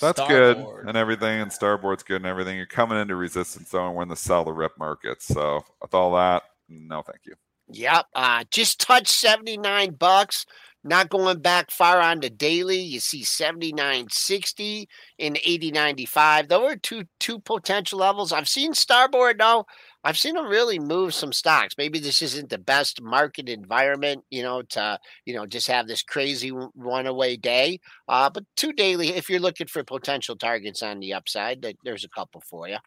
[0.01, 0.57] That's Starboard.
[0.77, 2.57] good and everything, and Starboard's good and everything.
[2.57, 3.95] You're coming into resistance zone.
[3.95, 5.23] We're in the sell the rip market.
[5.23, 7.35] So with all that, no, thank you.
[7.73, 8.07] Yep.
[8.15, 10.47] Uh, just touched 79 bucks.
[10.83, 12.81] Not going back far on the daily.
[12.81, 14.87] You see 79.60
[15.19, 16.49] in 80.95.
[16.49, 18.33] Those are two two potential levels.
[18.33, 19.67] I've seen Starboard now
[20.03, 21.75] I've seen them really move some stocks.
[21.77, 26.03] Maybe this isn't the best market environment, you know, to you know just have this
[26.03, 27.81] crazy runaway day.
[28.09, 32.09] Uh, but two daily, if you're looking for potential targets on the upside, there's a
[32.09, 32.79] couple for you.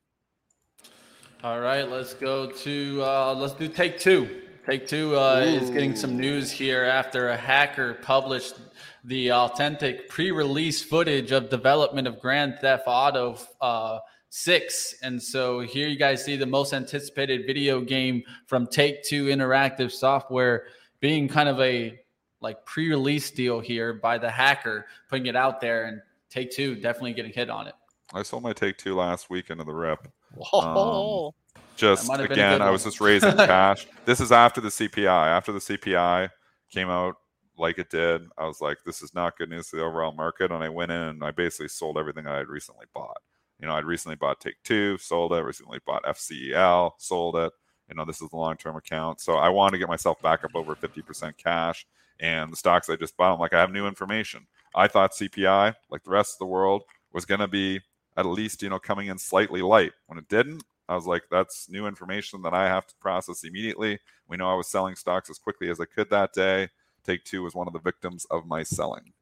[1.43, 4.41] All right, let's go to uh, let's do take two.
[4.65, 8.55] Take two uh, is getting some news here after a hacker published
[9.03, 13.99] the authentic pre-release footage of development of Grand Theft Auto uh,
[14.33, 14.95] six.
[15.03, 19.91] And so here you guys see the most anticipated video game from Take Two Interactive
[19.91, 20.65] Software
[20.99, 21.99] being kind of a
[22.41, 27.13] like pre-release deal here by the hacker, putting it out there, and Take Two definitely
[27.13, 27.75] getting hit on it.
[28.11, 30.07] I sold my Take Two last week into the rip.
[30.51, 31.29] Um,
[31.75, 33.85] just again, I was just raising cash.
[34.05, 35.27] This is after the CPI.
[35.27, 36.29] After the CPI
[36.71, 37.17] came out
[37.55, 40.51] like it did, I was like, this is not good news to the overall market.
[40.51, 43.17] And I went in and I basically sold everything I had recently bought.
[43.63, 45.41] You know, I'd recently bought Take Two, sold it.
[45.41, 47.53] Recently bought FCEL, sold it.
[47.87, 49.21] you know, this is a long term account.
[49.21, 51.85] So I want to get myself back up over 50% cash.
[52.19, 54.47] And the stocks I just bought, I'm like, I have new information.
[54.75, 57.79] I thought CPI, like the rest of the world, was going to be
[58.17, 59.93] at least, you know, coming in slightly light.
[60.07, 63.97] When it didn't, I was like, that's new information that I have to process immediately.
[64.27, 66.67] We know I was selling stocks as quickly as I could that day.
[67.05, 69.13] Take two was one of the victims of my selling.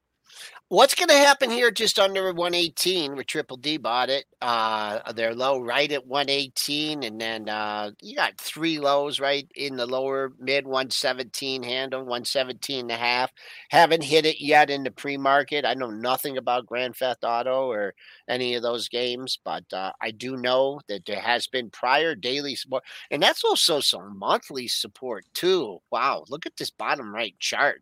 [0.72, 4.24] What's going to happen here just under 118 where Triple D bought it?
[4.42, 7.04] Uh, they're low right at 118.
[7.04, 12.80] And then uh, you got three lows right in the lower mid 117 handle, 117
[12.80, 13.34] and a half.
[13.70, 15.66] Haven't hit it yet in the pre market.
[15.66, 17.94] I know nothing about Grand Theft Auto or
[18.30, 22.56] any of those games, but uh, I do know that there has been prior daily
[22.56, 22.86] support.
[23.12, 25.80] And that's also some monthly support too.
[25.92, 26.24] Wow.
[26.30, 27.82] Look at this bottom right chart.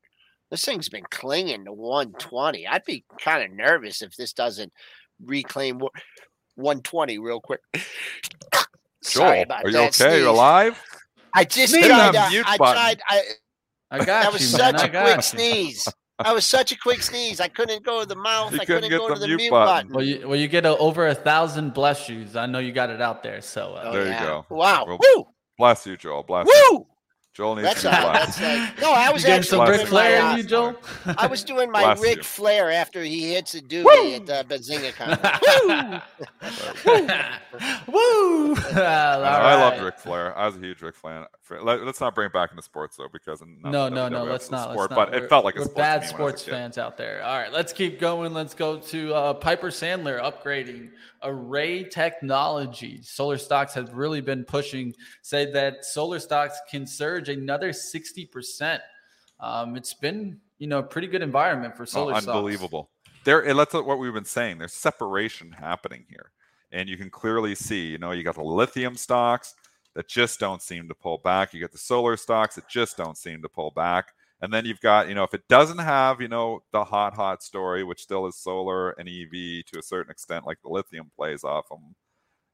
[0.51, 2.67] This thing's been clinging to 120.
[2.67, 4.73] I'd be kind of nervous if this doesn't
[5.23, 5.79] reclaim
[6.55, 7.61] 120 real quick.
[9.03, 10.09] Sorry about are you that okay?
[10.09, 10.19] Sneeze.
[10.19, 10.83] You're alive?
[11.33, 12.15] I just tried.
[12.15, 13.01] Uh, I tried.
[13.07, 13.21] I,
[13.91, 14.95] I got that was you, such man.
[14.95, 15.21] a quick you.
[15.21, 15.87] sneeze.
[16.19, 17.39] I was such a quick sneeze.
[17.39, 18.51] I couldn't go to the mouth.
[18.51, 19.87] You I couldn't, couldn't go to the mute, button.
[19.87, 19.93] button.
[19.93, 22.35] Well, you, well, you get a, over a thousand bless yous.
[22.35, 23.41] I know you got it out there.
[23.41, 24.21] So uh, oh, there yeah.
[24.21, 24.45] you go.
[24.49, 24.85] Wow.
[24.85, 25.27] Well, Woo!
[25.57, 26.23] Bless you, Joel.
[26.23, 26.53] Bless Woo!
[26.53, 26.87] you.
[27.39, 29.87] Joel needs that's to be uh, that's like, No, I was you actually some Ric
[29.87, 30.75] Flair my, you, Joel.
[31.17, 32.23] I was doing my Ric you.
[32.23, 36.03] Flair after he hits a doobie at the Benzinga concert.
[37.87, 37.93] Woo!
[37.93, 38.55] Woo!
[38.75, 40.37] Well, I, I loved Ric Flair.
[40.37, 41.29] I was a huge Ric Flair.
[41.61, 44.71] Let, us not bring it back into sports though, because no, no, no, let's not.
[44.71, 44.95] Sport, let's not.
[44.97, 47.23] But we're, it felt like we're bad sports fans out there.
[47.23, 48.33] All right, let's keep going.
[48.33, 50.89] Let's go to uh, Piper Sandler upgrading
[51.23, 53.01] Array technology.
[53.01, 58.79] Solar stocks have really been pushing, say that solar stocks can surge another 60%.
[59.39, 62.89] Um, it's been, you know, a pretty good environment for solar oh, unbelievable.
[63.03, 63.23] Stocks.
[63.25, 64.57] There, that's what we've been saying.
[64.57, 66.31] There's separation happening here.
[66.71, 69.55] And you can clearly see, you know, you got the lithium stocks
[69.95, 71.53] that just don't seem to pull back.
[71.53, 74.13] You get the solar stocks that just don't seem to pull back.
[74.41, 77.43] And then you've got, you know, if it doesn't have, you know, the hot, hot
[77.43, 81.43] story, which still is solar and EV to a certain extent, like the lithium plays
[81.43, 81.95] off them,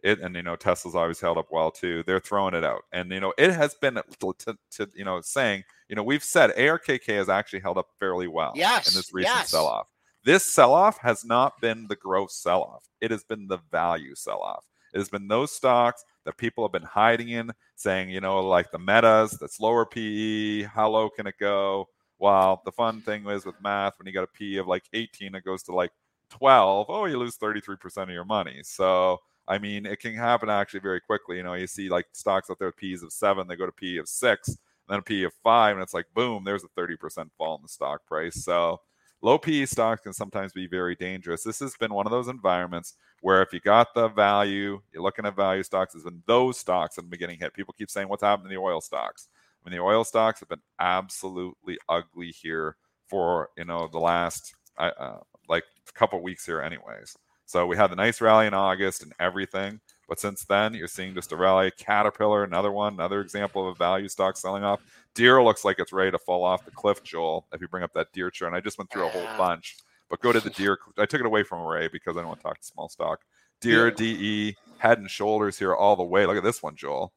[0.05, 2.03] it and you know Tesla's always held up well too.
[2.05, 5.63] They're throwing it out, and you know it has been to, to you know saying,
[5.89, 9.35] you know, we've said ARKK has actually held up fairly well yes, in this recent
[9.35, 9.49] yes.
[9.49, 9.87] sell-off.
[10.23, 14.63] This sell-off has not been the growth sell-off; it has been the value sell-off.
[14.95, 18.71] It has been those stocks that people have been hiding in, saying, you know, like
[18.71, 21.89] the metas, that's lower PE, how low can it go?
[22.17, 25.35] Well, the fun thing is with math, when you got a PE of like 18,
[25.35, 25.91] it goes to like
[26.29, 26.85] 12.
[26.87, 28.61] Oh, you lose 33% of your money.
[28.63, 31.35] So, I mean, it can happen actually very quickly.
[31.37, 33.73] You know, you see like stocks out there with PEs of seven, they go to
[33.73, 37.29] PE of six, then a PE of five, and it's like, boom, there's a 30%
[37.37, 38.45] fall in the stock price.
[38.45, 38.79] So,
[39.25, 41.41] low PE stocks can sometimes be very dangerous.
[41.41, 45.25] This has been one of those environments where if you got the value, you're looking
[45.25, 47.51] at value stocks, it's been those stocks have been getting hit.
[47.55, 49.27] People keep saying, what's happened to the oil stocks?
[49.65, 52.77] I mean, the oil stocks have been absolutely ugly here
[53.09, 55.17] for, you know, the last, uh,
[55.49, 55.63] like
[55.95, 57.17] couple weeks here anyways.
[57.47, 59.79] So we had the nice rally in August and everything.
[60.07, 61.71] But since then, you're seeing just a rally.
[61.77, 64.81] Caterpillar, another one, another example of a value stock selling off.
[65.15, 67.47] Deere looks like it's ready to fall off the cliff, Joel.
[67.53, 69.77] If you bring up that Deere chart, and I just went through a whole bunch.
[70.09, 70.77] But go to the Deere.
[70.97, 73.21] I took it away from Ray because I don't want to talk to small stock.
[73.61, 76.25] Deere, DE, head and shoulders here all the way.
[76.25, 77.13] Look at this one, Joel.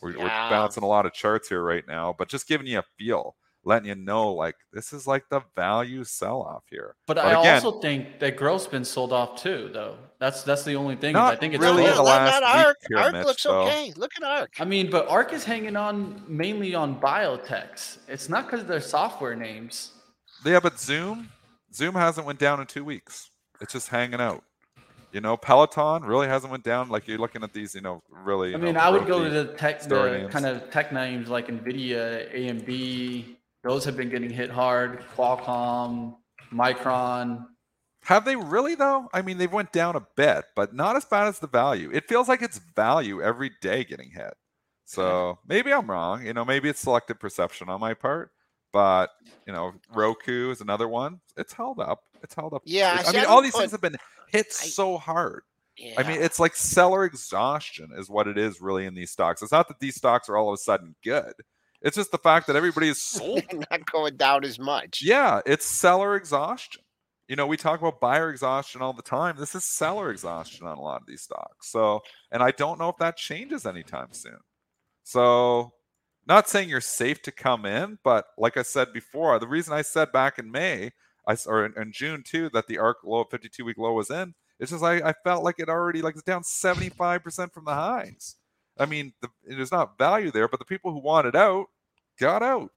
[0.00, 0.22] We're, yeah.
[0.22, 3.36] we're bouncing a lot of charts here right now, but just giving you a feel
[3.68, 6.96] letting you know like this is like the value sell off here.
[7.06, 9.98] But, but I again, also think that growth's been sold off too, though.
[10.18, 11.14] That's that's the only thing.
[11.14, 12.76] I think it's really in the last not ARK.
[12.88, 13.62] Here, ARK Mitch, looks though.
[13.62, 13.92] okay.
[13.94, 14.54] Look at ARK.
[14.58, 17.98] I mean, but ARK is hanging on mainly on biotechs.
[18.08, 19.92] It's not because they're software names.
[20.44, 21.28] Yeah, but Zoom,
[21.72, 23.30] Zoom hasn't went down in two weeks.
[23.60, 24.42] It's just hanging out.
[25.12, 26.88] You know, Peloton really hasn't went down.
[26.88, 28.54] Like you're looking at these, you know, really.
[28.54, 31.48] I mean, know, I would go to the tech, the kind of tech names like
[31.48, 35.04] Nvidia, AMD, those have been getting hit hard.
[35.16, 36.16] Qualcomm,
[36.52, 37.46] Micron.
[38.04, 39.08] Have they really though?
[39.12, 41.90] I mean, they went down a bit, but not as bad as the value.
[41.92, 44.34] It feels like it's value every day getting hit.
[44.84, 46.24] So maybe I'm wrong.
[46.24, 48.30] You know, maybe it's selective perception on my part.
[48.72, 49.10] But
[49.46, 51.20] you know, Roku is another one.
[51.36, 52.02] It's held up.
[52.22, 52.62] It's held up.
[52.64, 53.96] Yeah, I mean, all these things have been
[54.28, 55.42] hit I, so hard.
[55.76, 55.94] Yeah.
[55.96, 59.42] I mean, it's like seller exhaustion is what it is really in these stocks.
[59.42, 61.34] It's not that these stocks are all of a sudden good.
[61.82, 63.44] It's just the fact that everybody is sold.
[63.70, 65.00] not going down as much.
[65.02, 66.82] Yeah, it's seller exhaustion.
[67.28, 69.36] You know, we talk about buyer exhaustion all the time.
[69.38, 71.70] This is seller exhaustion on a lot of these stocks.
[71.70, 72.00] So,
[72.32, 74.38] and I don't know if that changes anytime soon.
[75.04, 75.72] So,
[76.26, 79.82] not saying you're safe to come in, but like I said before, the reason I
[79.82, 80.90] said back in May,
[81.26, 84.34] I or in, in June too, that the ARK low 52 week low was in,
[84.58, 88.36] it's just I, I felt like it already like it's down 75% from the highs.
[88.78, 91.66] I mean, the, there's not value there, but the people who wanted out
[92.18, 92.70] got out.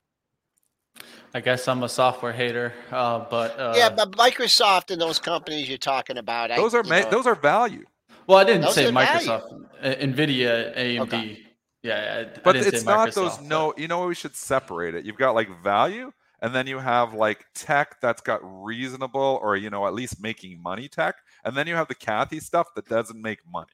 [1.34, 5.70] I guess I'm a software hater, uh, but uh, yeah, but Microsoft and those companies
[5.70, 7.86] you're talking about, those I, are ma- know, those are value.
[8.28, 9.30] well, I didn't Those say are value.
[9.30, 11.00] Microsoft, uh, Nvidia, AMD.
[11.02, 11.40] Okay.
[11.84, 13.74] Yeah, I, I But didn't it's say not those Microsoft, no.
[13.78, 14.10] You know what?
[14.10, 15.06] We should separate it.
[15.06, 16.12] You've got like value,
[16.42, 20.62] and then you have like tech that's got reasonable or you know at least making
[20.62, 23.72] money tech, and then you have the Cathie stuff that doesn't make money.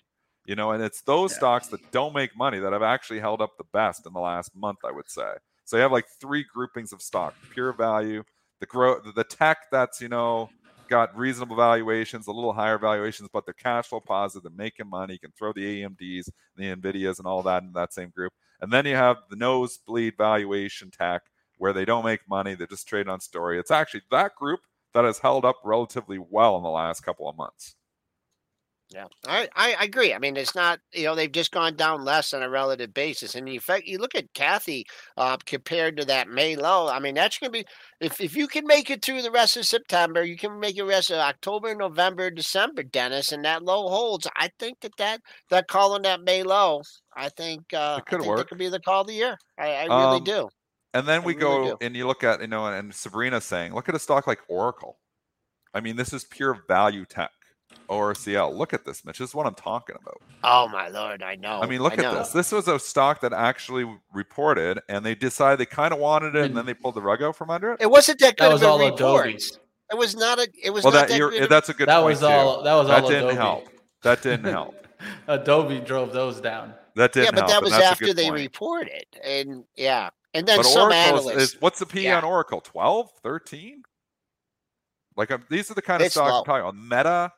[0.48, 1.36] You know, and it's those Yeah.
[1.36, 4.56] stocks that don't make money that have actually held up the best in the last
[4.56, 5.36] month, I would say.
[5.66, 8.24] So you have like three groupings of stock: pure value,
[8.62, 10.52] the growth, the tech that's you know
[10.90, 15.14] got reasonable valuations, a little higher valuations, but they're cash flow positive, they're making money.
[15.14, 18.34] You can throw the AMDs, the Nvidias, and all that in that same group.
[18.62, 21.24] And then you have the nosebleed valuation tech
[21.58, 23.60] where they don't make money, they're just trade on story.
[23.60, 24.62] It's actually that group
[24.94, 27.76] that has held up relatively well in the last couple of months.
[28.89, 30.13] Yeah, I, I I agree.
[30.13, 33.36] I mean, it's not you know they've just gone down less on a relative basis,
[33.36, 34.86] and in fact, you look at Cathie
[35.17, 36.88] uh, compared to that May low.
[36.88, 37.65] I mean, that's going to be
[38.00, 40.84] if if you can make it through the rest of September, you can make it
[40.84, 44.26] rest of October, November, December, Dennis, and that low holds.
[44.38, 46.82] I think that that that call on that May low,
[47.13, 48.47] I think uh, It I could think work.
[48.47, 49.38] could be the call of the year.
[49.58, 50.50] I, I really Um, do.
[50.93, 51.78] And then I we really go do.
[51.82, 55.00] and you look at, you know, and Sabrina's saying, look at a stock like Oracle.
[55.73, 57.32] I mean, this is pure value tech.
[57.89, 58.54] ORCL.
[58.56, 59.19] Look at this, Mitch.
[59.19, 60.21] This is what I'm talking about.
[60.43, 61.62] Oh my lord, I know.
[61.62, 62.15] I mean, look at know.
[62.15, 62.30] this.
[62.30, 66.45] This was a stock that actually reported, and they decided they kind of wanted it,
[66.45, 67.82] and then they pulled the rug out from under it.
[67.82, 69.28] It wasn't that good That of was a all report.
[69.28, 69.43] Adobe.
[69.91, 70.47] It was not a.
[70.62, 72.58] It was Well, not that that good of- that's a good That point was all.
[72.60, 72.63] too.
[72.65, 73.36] That was That all That didn't Adobe.
[73.38, 73.69] help.
[74.04, 74.88] That didn't help.
[75.28, 76.73] Adobe drove those down.
[76.95, 77.52] That didn't yeah, but help.
[77.52, 78.36] that was after they point.
[78.41, 80.97] reported, and yeah, and then But some Oracle
[81.30, 81.54] analysts.
[81.54, 82.17] is what's the P Yeah.
[82.17, 82.60] on Oracle?
[82.62, 83.84] 12, 13?
[85.15, 86.39] Like um, these are the kind of It's stocks low.
[86.39, 86.76] I'm talking about.
[86.76, 87.32] Meta,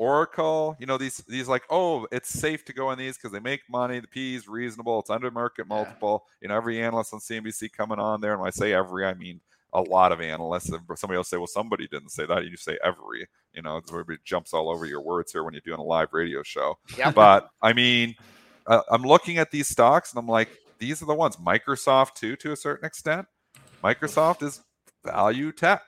[0.00, 3.38] Oracle, you know, these these like, oh, it's safe to go in these because they
[3.38, 4.00] make money.
[4.00, 4.98] The P is reasonable.
[5.00, 5.74] It's under market Yeah.
[5.76, 6.24] multiple.
[6.40, 9.12] You know, every analyst on CNBC coming on there, and when I say every, I
[9.12, 9.42] mean
[9.74, 10.70] a lot of analysts.
[10.70, 12.46] And Somebody will say, well, somebody didn't say that.
[12.46, 13.28] You say every.
[13.52, 16.42] You know, everybody jumps all over your words here when you're doing a live radio
[16.42, 16.78] show.
[16.96, 17.10] Yeah.
[17.10, 18.14] But I mean,
[18.66, 21.36] uh, I'm looking at these stocks and I'm like, these are the ones.
[21.36, 23.26] Microsoft too, to a certain extent.
[23.84, 24.62] Microsoft is
[25.04, 25.82] value tech,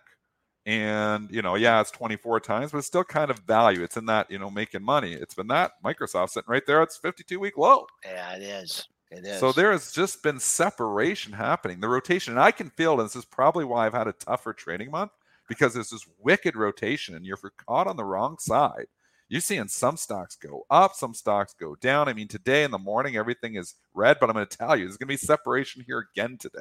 [0.65, 3.83] and you know, yeah, it's 24 times, but it's still kind of value.
[3.83, 5.13] It's in that you know making money.
[5.13, 6.83] It's been that Microsoft sitting right there.
[6.83, 7.87] It's 52 week low.
[8.05, 8.89] yeah, it is.
[9.11, 9.41] It is.
[9.41, 11.81] So there has just been separation happening.
[11.81, 14.53] The rotation, and I can feel, and this is probably why I've had a tougher
[14.53, 15.13] trading month
[15.49, 18.87] because there's this wicked rotation, and you're caught on the wrong side.
[19.29, 22.09] You're seeing some stocks go up, some stocks go down.
[22.09, 24.85] I mean, today in the morning, everything is red, but I'm going to tell you,
[24.85, 26.61] there's going to be separation here again today.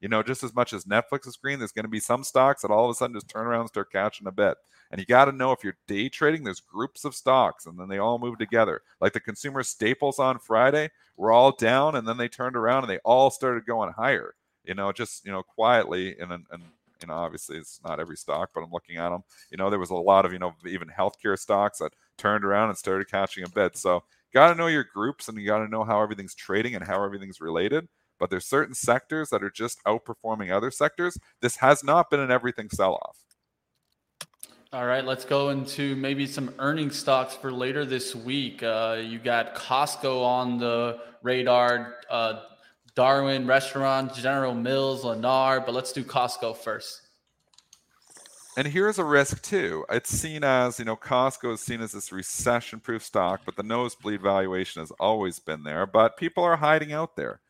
[0.00, 2.62] You know, just as much as Netflix is green, there's going to be some stocks
[2.62, 4.56] that all of a sudden just turn around and start catching a bit.
[4.90, 7.88] And you got to know if you're day trading, there's groups of stocks and then
[7.88, 8.82] they all move together.
[9.00, 12.90] Like the consumer staples on Friday were all down and then they turned around and
[12.90, 14.34] they all started going higher,
[14.64, 16.16] you know, just, you know, quietly.
[16.18, 16.44] And, and,
[17.00, 19.22] you know, obviously it's not every stock, but I'm looking at them.
[19.50, 22.70] You know, there was a lot of, you know, even healthcare stocks that turned around
[22.70, 23.76] and started catching a bit.
[23.76, 24.02] So,
[24.34, 27.02] got to know your groups and you got to know how everything's trading and how
[27.02, 27.88] everything's related.
[28.18, 31.18] But there's certain sectors that are just outperforming other sectors.
[31.40, 33.18] This has not been an everything sell off.
[34.70, 38.62] All right, let's go into maybe some earning stocks for later this week.
[38.62, 42.40] Uh, you got Costco on the radar, uh,
[42.94, 47.08] Darden Restaurant, General Mills, Lennar, but let's do Costco first.
[48.58, 49.86] And here's a risk too.
[49.88, 53.62] It's seen as, you know, Costco is seen as this recession proof stock, but the
[53.62, 55.86] nosebleed valuation has always been there.
[55.86, 57.40] But people are hiding out there.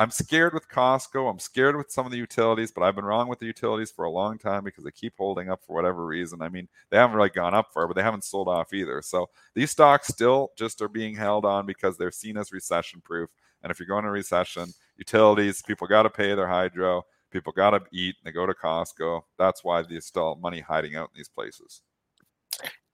[0.00, 1.28] I'm scared with Costco.
[1.28, 4.04] I'm scared with some of the utilities, but I've been wrong with the utilities for
[4.04, 6.40] a long time because they keep holding up for whatever reason.
[6.40, 9.02] I mean, they haven't really gone up far, but they haven't sold off either.
[9.02, 13.28] So these stocks still just are being held on because they're seen as recession proof.
[13.64, 17.70] And if you're going to recession, utilities, people got to pay their hydro, people got
[17.70, 19.22] to eat, and they go to Costco.
[19.36, 21.82] That's why there's still money hiding out in these places.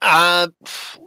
[0.01, 0.49] Uh,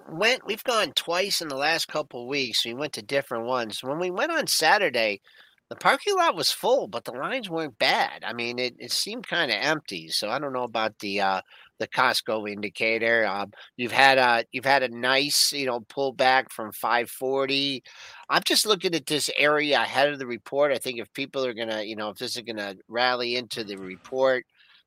[0.10, 0.46] went.
[0.46, 2.66] We've gone twice in the last couple weeks.
[2.66, 3.84] We went to different ones.
[3.84, 5.22] When we went on Saturday,
[5.70, 8.24] the parking lot was full, but the lines weren't bad.
[8.24, 10.08] I mean, it, it seemed kind of empty.
[10.08, 11.42] So I don't know about the uh,
[11.80, 13.26] the Costco indicator.
[13.26, 17.84] Um, you've had a you've had a nice you know pullback from 540.
[18.30, 20.72] I'm just looking at this area ahead of the report.
[20.72, 23.78] I think if people are gonna you know if this is gonna rally into the
[23.78, 24.46] report,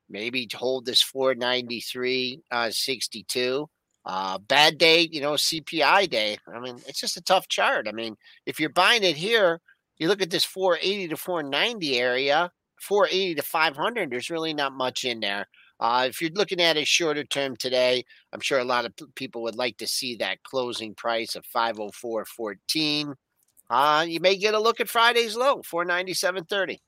[0.09, 3.69] maybe hold this 493 uh, 62.
[4.03, 6.35] Uh, bad day, you know, CPI day.
[6.51, 7.87] I mean, it's just a tough chart.
[7.87, 8.15] I mean,
[8.47, 9.59] if you're buying it here,
[10.01, 15.05] you look at this 480 to 490 area, 480 to 500, there's really not much
[15.05, 15.45] in there.
[15.79, 19.05] Uh, if you're looking at a shorter term today, I'm sure a lot of p-
[19.15, 23.13] people would like to see that closing price of 504.14.
[23.69, 26.79] Uh, you may get a look at Friday's low, 497.30.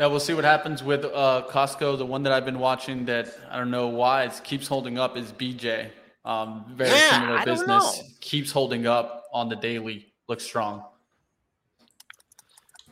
[0.00, 1.98] Yeah, we'll see what happens with uh, Costco.
[1.98, 5.16] The one that I've been watching that I don't know why it keeps holding up
[5.16, 5.90] is BJ.
[6.24, 10.12] Um, very Yeah, similar I business, keeps holding up on the daily.
[10.28, 10.84] Looks strong.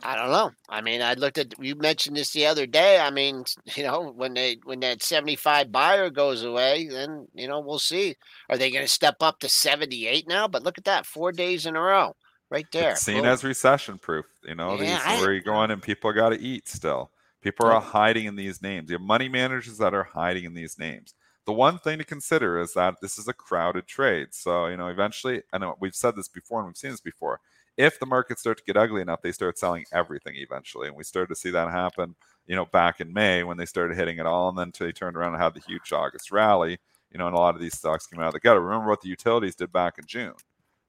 [0.03, 0.51] I don't know.
[0.69, 2.99] I mean, I looked at you mentioned this the other day.
[2.99, 3.43] I mean,
[3.75, 8.15] you know, when they when that 75 buyer goes away, then you know, we'll see.
[8.49, 10.47] Are they going to step up to 78 now?
[10.47, 12.15] But look at that, 4 days in a row.
[12.49, 12.91] Right there.
[12.91, 13.25] It's seen Boom.
[13.25, 14.25] as recession proof.
[14.43, 17.11] You know, Yeah, these I- where you go in and people got to eat still.
[17.41, 18.89] People are hiding in these names.
[18.89, 21.13] You have money managers that are hiding in these names.
[21.45, 24.29] The one thing to consider is that this is a crowded trade.
[24.31, 27.39] So, you know, eventually, I know we've said this before and we've seen this before.
[27.77, 30.87] If the markets start to get ugly enough, they start selling everything eventually.
[30.87, 32.15] And we started to see that happen,
[32.47, 34.49] you know, back in May when they started hitting it all.
[34.49, 36.79] And then they turned around and had the huge August rally,
[37.11, 38.61] you know, and a lot of these stocks came out of the gutter.
[38.61, 40.33] Remember what the utilities did back in June?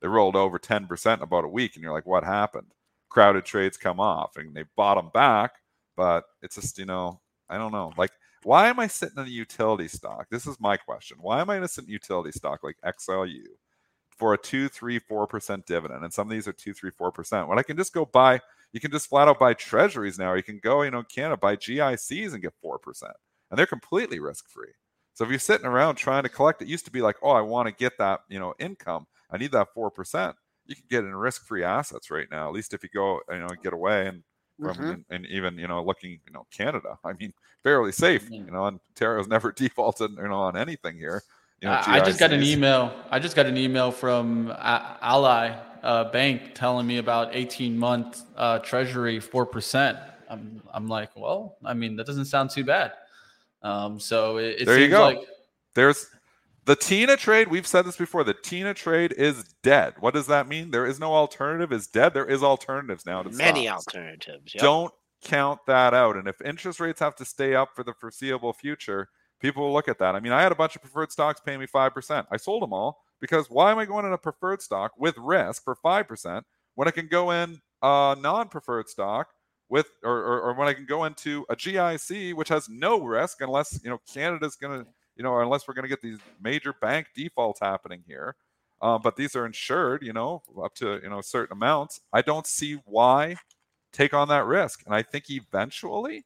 [0.00, 1.74] They rolled over 10% in about a week.
[1.74, 2.72] And you're like, what happened?
[3.10, 5.56] Crowded trades come off and they bottom back.
[5.94, 7.20] But it's just, you know,
[7.50, 7.92] I don't know.
[7.98, 8.12] Like,
[8.44, 10.28] why am I sitting in a utility stock?
[10.30, 11.18] This is my question.
[11.20, 13.42] Why am I in a utility stock like XLU
[14.18, 16.04] for a two, three, four percent dividend?
[16.04, 17.48] And some of these are two, three, four percent.
[17.48, 18.40] When I can just go buy,
[18.72, 20.34] you can just flat out buy treasuries now.
[20.34, 23.14] You can go, you know, Canada buy GICs and get four percent,
[23.50, 24.72] and they're completely risk free.
[25.14, 27.40] So if you're sitting around trying to collect, it used to be like, oh, I
[27.40, 29.06] want to get that, you know, income.
[29.30, 30.36] I need that four percent.
[30.66, 32.48] You can get in risk-free assets right now.
[32.48, 34.22] At least if you go, you know, get away and
[34.62, 34.90] from Mhm.
[34.90, 36.98] and, and even you know looking you know Canada.
[37.04, 38.30] I mean, fairly safe.
[38.46, 41.22] You know, Ontario's never defaulted you know on anything here.
[41.60, 42.92] You know, I I just got an email.
[43.10, 48.22] I just got an email from A- Ally uh, Bank telling me about 18 month
[48.36, 49.98] uh, Treasury four percent.
[50.30, 52.92] I'm I'm like, well, I mean, that doesn't sound too bad.
[53.62, 55.02] Um, so it, it There you seems go.
[55.04, 55.20] like
[55.74, 56.06] There's
[56.64, 57.48] the Tina trade.
[57.48, 58.22] We've said this before.
[58.22, 59.94] The Tina trade is dead.
[59.98, 60.70] What does that mean?
[60.70, 61.72] There is no alternative.
[61.72, 62.14] Is dead.
[62.14, 63.88] There is alternatives now to Many stocks.
[63.88, 64.54] alternatives.
[64.54, 64.62] yep.
[64.62, 64.94] Don't
[65.24, 66.14] count that out.
[66.16, 69.08] And if interest rates have to stay up for the foreseeable future,
[69.40, 70.14] people will look at that.
[70.14, 72.26] I mean, I had a bunch of preferred stocks paying me 5%.
[72.30, 75.64] I sold them all because why am I going in a preferred stock with risk
[75.64, 76.42] for 5%
[76.74, 79.28] when I can go in a non preferred stock?
[79.70, 83.42] With or, or, or when I can go into a GIC which has no risk
[83.42, 86.72] unless you know Canada's going to you know unless we're going to get these major
[86.72, 88.34] bank defaults happening here,
[88.80, 92.00] uh, but these are insured you know up to you know certain amounts.
[92.14, 93.36] I don't see why
[93.92, 94.82] take on that risk.
[94.86, 96.24] And I think eventually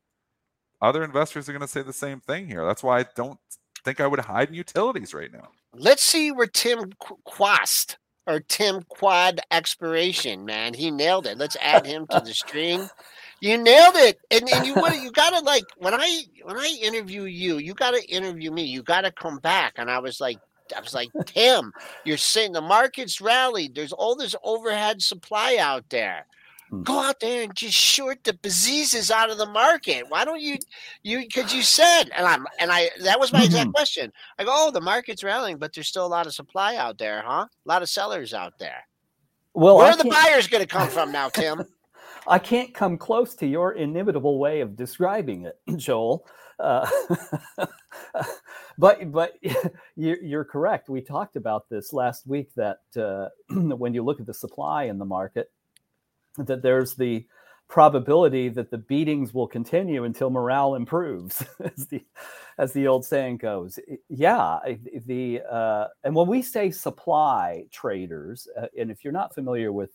[0.82, 2.66] other investors are going to say the same thing here.
[2.66, 3.38] That's why I don't
[3.84, 5.48] think I would hide in utilities right now.
[5.74, 6.92] Let's see where Tim
[7.24, 10.74] Quast or Tim Quad expiration, man.
[10.74, 11.38] He nailed it.
[11.38, 12.88] Let's add him to the stream.
[13.40, 14.18] You nailed it.
[14.30, 18.04] And and you what you gotta like when I when I interview you, you gotta
[18.08, 18.62] interview me.
[18.62, 19.74] You gotta come back.
[19.76, 20.38] And I was like,
[20.76, 21.72] I was like, Tim,
[22.04, 23.74] you're saying the market's rallied.
[23.74, 26.26] There's all this overhead supply out there.
[26.72, 26.82] Hmm.
[26.84, 30.06] Go out there and just short the bezizzes out of the market.
[30.08, 30.56] Why don't you
[31.02, 34.10] you because you said and I'm and I that was my exact question.
[34.38, 37.22] I go, oh, the market's rallying, but there's still a lot of supply out there,
[37.26, 37.44] huh?
[37.46, 38.86] A lot of sellers out there.
[39.52, 41.62] Well, Where I are the buyers going to come from now, Tim?
[42.26, 46.26] I can't come close to your inimitable way of describing it, Joel.
[46.58, 46.88] Uh,
[48.78, 49.32] but but
[49.96, 50.88] you- you're correct.
[50.88, 54.98] We talked about this last week that uh, when you look at the supply in
[54.98, 55.50] the market,
[56.38, 57.26] that there's the
[57.68, 62.04] probability that the beatings will continue until morale improves, as the
[62.58, 63.78] as the old saying goes.
[64.08, 64.58] Yeah,
[65.06, 69.90] the uh, and when we say supply traders, uh, and if you're not familiar with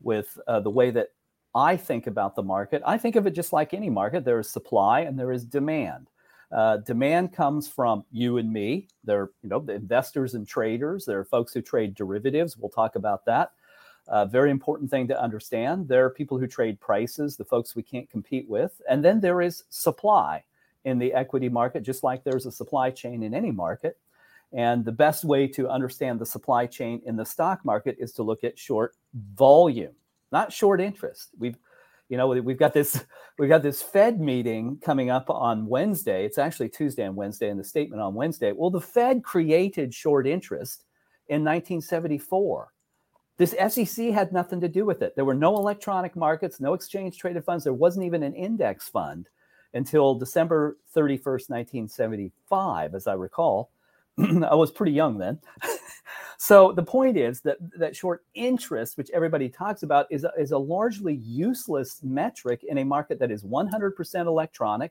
[0.00, 1.08] with uh, the way that
[1.54, 4.24] I think about the market, I think of it just like any market.
[4.24, 6.08] There is supply and there is demand.
[6.50, 8.88] Uh, demand comes from you and me.
[9.04, 11.04] There, you know, the investors and traders.
[11.04, 12.56] There are folks who trade derivatives.
[12.56, 13.50] We'll talk about that.
[14.08, 15.86] Uh, very important thing to understand.
[15.86, 19.42] There are people who trade prices, the folks we can't compete with, and then there
[19.42, 20.44] is supply
[20.84, 23.98] in the equity market, just like there's a supply chain in any market.
[24.52, 28.22] And the best way to understand the supply chain in the stock market is to
[28.22, 28.94] look at short
[29.34, 29.92] volume,
[30.32, 31.30] not short interest.
[31.38, 31.58] We've,
[32.08, 33.04] you know, we've got this
[33.38, 36.24] we've got this Fed meeting coming up on Wednesday.
[36.24, 38.52] It's actually Tuesday and Wednesday, and the statement on Wednesday.
[38.52, 40.84] Well, the Fed created short interest
[41.28, 42.72] in 1974.
[43.38, 45.14] This SEC had nothing to do with it.
[45.14, 47.62] There were no electronic markets, no exchange traded funds.
[47.62, 49.28] There wasn't even an index fund
[49.74, 53.70] until December 31st, 1975, as I recall.
[54.18, 55.38] I was pretty young then.
[56.36, 60.50] so the point is that that short interest, which everybody talks about, is a, is
[60.50, 64.90] a largely useless metric in a market that is 100% electronic,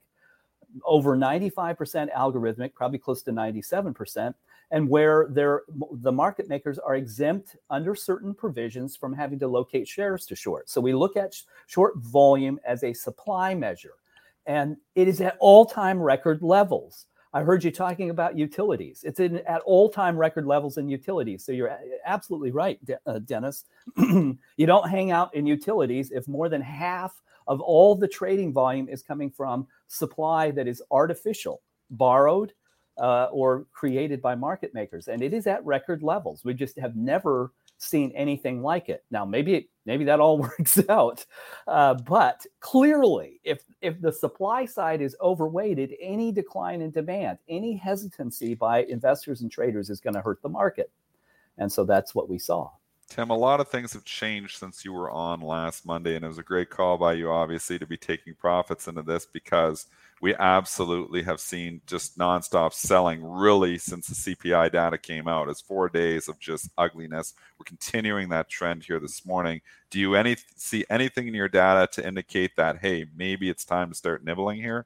[0.86, 4.34] over 95% algorithmic, probably close to 97%,
[4.72, 10.26] and where the market makers are exempt under certain provisions from having to locate shares
[10.26, 10.70] to short.
[10.70, 13.94] So we look at sh- short volume as a supply measure,
[14.46, 17.06] and it is at all time record levels.
[17.34, 19.04] I heard you talking about utilities.
[19.04, 21.46] It's in, at all time record levels in utilities.
[21.46, 23.66] So you're absolutely right, De- uh, Dennis.
[23.98, 28.90] you don't hang out in utilities if more than half of all the trading volume
[28.90, 31.62] is coming from supply that is artificial,
[31.92, 32.54] borrowed,
[33.00, 35.08] uh, or created by market makers.
[35.08, 36.44] And it is at record levels.
[36.44, 39.04] We just have never seen anything like it.
[39.12, 41.26] Now, maybe it, maybe that all works out,
[41.68, 47.76] uh, but clearly, if if the supply side is overweighted, any decline in demand, any
[47.76, 50.92] hesitancy by investors and traders is going to hurt the market,
[51.58, 52.70] and so that's what we saw.
[53.10, 56.28] Tim, a lot of things have changed since you were on last Monday, and it
[56.28, 59.88] was a great call by you, obviously, to be taking profits into this because
[60.22, 65.50] we absolutely have seen just nonstop selling really since the CPI data came out.
[65.50, 67.34] It's four days of just ugliness.
[67.60, 69.62] We're continuing that trend here this morning.
[69.90, 73.90] Do you any see anything in your data to indicate that hey, maybe it's time
[73.90, 74.86] to start nibbling here?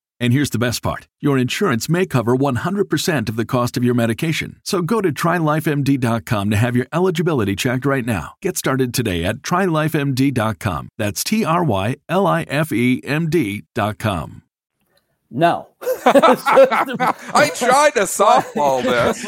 [0.21, 3.95] And here's the best part your insurance may cover 100% of the cost of your
[3.95, 4.61] medication.
[4.63, 8.35] So go to trylifemd.com to have your eligibility checked right now.
[8.39, 10.89] Get started today at trylifemd.com.
[10.99, 14.43] That's T R Y L I F E M D.com.
[15.33, 15.69] No.
[16.05, 19.25] I tried to softball this.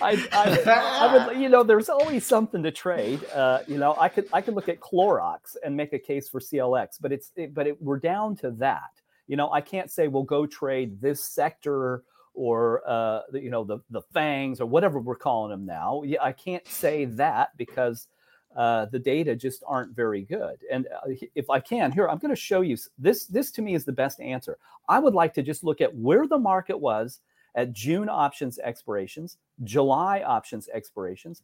[0.00, 0.62] I, I,
[1.02, 3.22] I, would, you know, there's always something to trade.
[3.34, 6.40] Uh, you know, I could, I could look at Clorox and make a case for
[6.40, 10.08] CLX, but it's, it, but it, we're down to that you know, I can't say,
[10.08, 12.02] well, go trade this sector
[12.34, 16.02] or uh, you know the the fangs or whatever we're calling them now.
[16.04, 18.08] Yeah, I can't say that because
[18.56, 20.56] uh, the data just aren't very good.
[20.70, 23.26] And uh, if I can, here I'm going to show you this.
[23.26, 24.58] This to me is the best answer.
[24.88, 27.20] I would like to just look at where the market was
[27.54, 31.42] at June options expirations, July options expirations,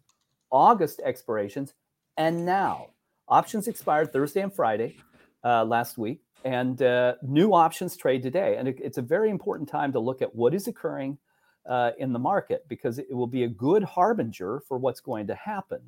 [0.50, 1.74] August expirations,
[2.16, 2.88] and now
[3.28, 4.96] options expired Thursday and Friday
[5.44, 8.57] uh, last week and uh, new options trade today.
[8.57, 11.18] And it, it's a very important time to look at what is occurring
[11.66, 15.34] uh, in the market because it will be a good harbinger for what's going to
[15.34, 15.80] happen.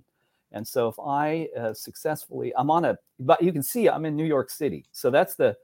[0.53, 4.17] And so if I uh, successfully, I'm on a, but you can see I'm in
[4.17, 4.85] New York City.
[4.93, 5.57] So that's the,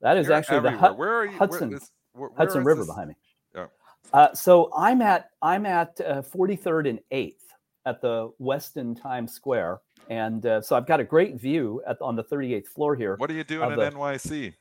[0.00, 0.76] that is You're actually everywhere.
[0.76, 1.38] the Hud- where are you?
[1.38, 2.88] Hudson, where, this, where, where Hudson River this?
[2.88, 3.14] behind me.
[3.54, 3.66] Yeah.
[4.12, 7.41] Uh, so I'm at, I'm at uh, 43rd and 8th
[7.86, 9.80] at the Westin Times Square.
[10.10, 13.16] And uh, so I've got a great view at, on the 38th floor here.
[13.16, 14.54] What are you doing of at the- NYC?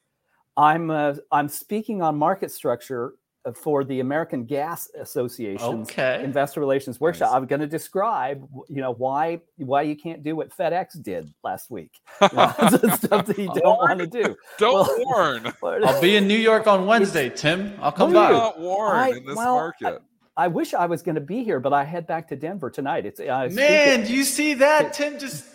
[0.58, 3.14] I'm uh, I'm speaking on market structure
[3.46, 6.22] uh, for the American Gas Association's Okay.
[6.24, 7.30] investor relations workshop.
[7.32, 7.38] Nice.
[7.38, 11.72] I'm going to describe, you know, why why you can't do what FedEx did last
[11.72, 11.92] week.
[12.22, 12.52] You know,
[12.96, 14.36] stuff that you don't want to do.
[14.60, 15.54] Don't Well- warn.
[15.86, 17.74] I'll be in New York on Wednesday, Tim.
[17.82, 18.32] I'll come Will by.
[18.58, 18.64] you?
[18.64, 20.02] Warn I- in this well, market.
[20.38, 23.06] I wish I was going to be here, but I head back to Denver tonight.
[23.06, 24.94] It's uh, Man, do you see that?
[24.94, 25.46] Tim just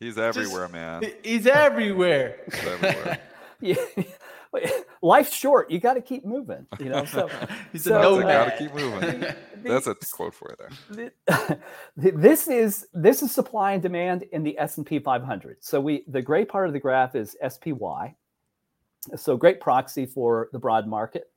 [0.00, 1.04] He's everywhere, man.
[1.22, 2.36] he's everywhere.
[2.52, 3.18] He's everywhere.
[3.60, 3.76] yeah.
[5.02, 5.70] Life's short.
[5.70, 6.66] You got to keep moving.
[6.78, 7.04] You know.
[7.04, 7.28] So
[7.72, 8.26] He's a so, So nomad.
[8.26, 9.24] gotta uh, keep moving.
[9.62, 10.66] That's a quote for you
[10.96, 11.60] there.
[12.00, 15.58] th- this is this is supply and demand in the S&P 500.
[15.60, 18.14] So we the gray part of the graph is SPY.
[19.16, 21.30] So great proxy for the broad market.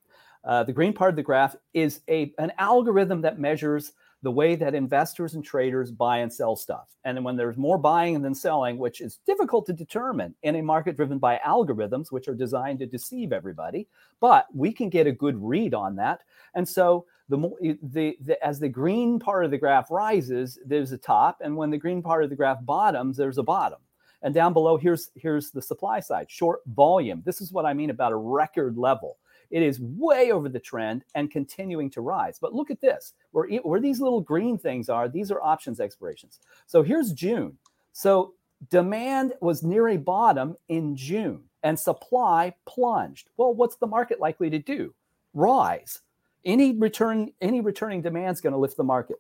[0.44, 4.56] Uh, the green part of the graph is a an algorithm that measures the way
[4.56, 6.90] that investors and traders buy and sell stuff.
[7.06, 10.98] And when there's more buying than selling, which is difficult to determine in a market
[10.98, 13.88] driven by algorithms, which are designed to deceive everybody,
[14.20, 16.22] but we can get a good read on that.
[16.54, 20.92] And so the more the, the as the green part of the graph rises, there's
[20.92, 23.80] a top, and when the green part of the graph bottoms, there's a bottom.
[24.22, 27.22] And down below, here's here's the supply side, short volume.
[27.26, 29.18] This is what I mean about a record level.
[29.50, 32.38] It is way over the trend and continuing to rise.
[32.40, 36.40] But look at this where, where these little green things are, these are options expirations.
[36.68, 37.58] So here's June.
[37.94, 38.34] So
[38.70, 43.30] demand was near a bottom in June and supply plunged.
[43.38, 44.94] Well, what's the market likely to do?
[45.34, 46.02] Rise.
[46.46, 49.18] Any return, any returning demand is going to lift the market.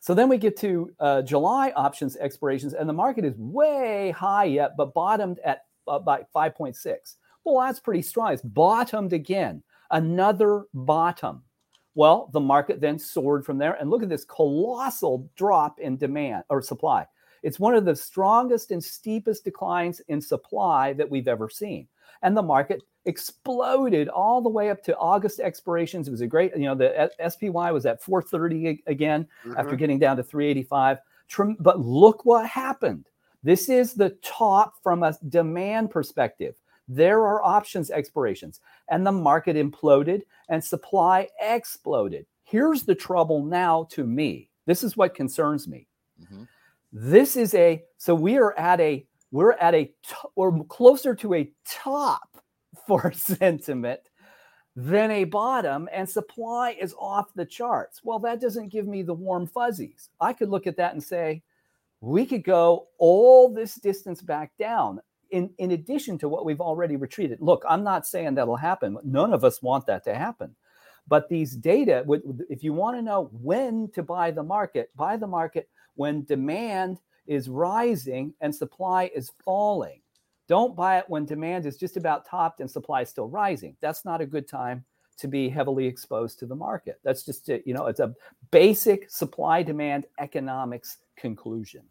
[0.00, 4.44] So then we get to uh, July options expirations, and the market is way high
[4.44, 7.16] yet, but bottomed at about 5.6.
[7.46, 8.32] Well, that's pretty strong.
[8.32, 11.44] It's bottomed again, another bottom.
[11.94, 13.74] Well, the market then soared from there.
[13.74, 17.06] And look at this colossal drop in demand or supply.
[17.44, 21.86] It's one of the strongest and steepest declines in supply that we've ever seen.
[22.22, 26.08] And the market exploded all the way up to August expirations.
[26.08, 29.56] It was a great, you know, the SPY was at 430 again mm-hmm.
[29.56, 30.98] after getting down to 385.
[31.60, 33.06] But look what happened.
[33.44, 36.56] This is the top from a demand perspective.
[36.88, 42.26] There are options expirations, and the market imploded and supply exploded.
[42.44, 44.48] Here's the trouble now to me.
[44.66, 45.88] This is what concerns me.
[46.22, 46.44] Mm-hmm.
[46.92, 49.92] This is a so we are at a we're at a
[50.36, 52.42] or closer to a top
[52.86, 54.00] for sentiment
[54.76, 58.02] than a bottom and supply is off the charts.
[58.04, 60.10] Well, that doesn't give me the warm fuzzies.
[60.20, 61.42] I could look at that and say,
[62.02, 65.00] we could go all this distance back down
[65.30, 67.40] in, in addition to what we've already retreated.
[67.40, 68.98] Look, I'm not saying that'll happen.
[69.04, 70.54] None of us want that to happen.
[71.08, 72.04] But these data,
[72.50, 77.00] if you want to know when to buy the market, buy the market when demand
[77.26, 80.00] is rising and supply is falling.
[80.48, 83.76] Don't buy it when demand is just about topped and supply is still rising.
[83.80, 84.84] That's not a good time
[85.18, 87.00] to be heavily exposed to the market.
[87.02, 88.14] That's just, a, you know, it's a
[88.50, 91.82] basic supply demand economics conclusion.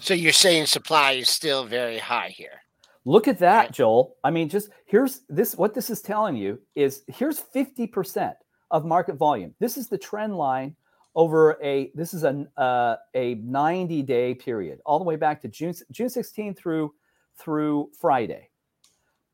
[0.00, 2.62] So you're saying supply is still very high here.
[3.04, 4.16] Look at that, Joel.
[4.22, 8.34] I mean, just here's this what this is telling you is here's 50%
[8.70, 9.54] of market volume.
[9.58, 10.76] This is the trend line
[11.14, 15.48] over a this is a uh, a 90 day period all the way back to
[15.48, 16.94] June June 16 through
[17.36, 18.50] through Friday.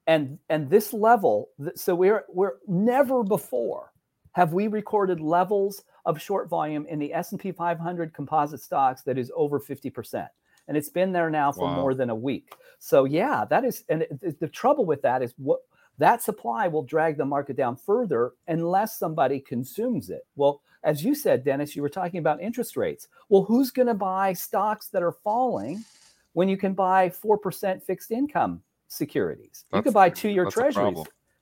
[0.07, 3.93] And and this level so we're we're never before
[4.33, 9.33] have we recorded levels of short volume in the S&P 500 composite stocks that is
[9.35, 10.29] over 50%
[10.69, 11.77] and it's been there now for wow.
[11.77, 12.55] more than a week.
[12.79, 15.61] So yeah, that is, and it, the trouble with that is what
[15.99, 20.27] that supply will drag the market down further unless somebody consumes it.
[20.37, 23.09] Well, as you said, Dennis, you were talking about interest rates.
[23.29, 25.85] Well, who's going to buy stocks that are falling
[26.33, 29.65] when you can buy four percent fixed income securities?
[29.71, 30.99] That's, you could buy two-year treasuries.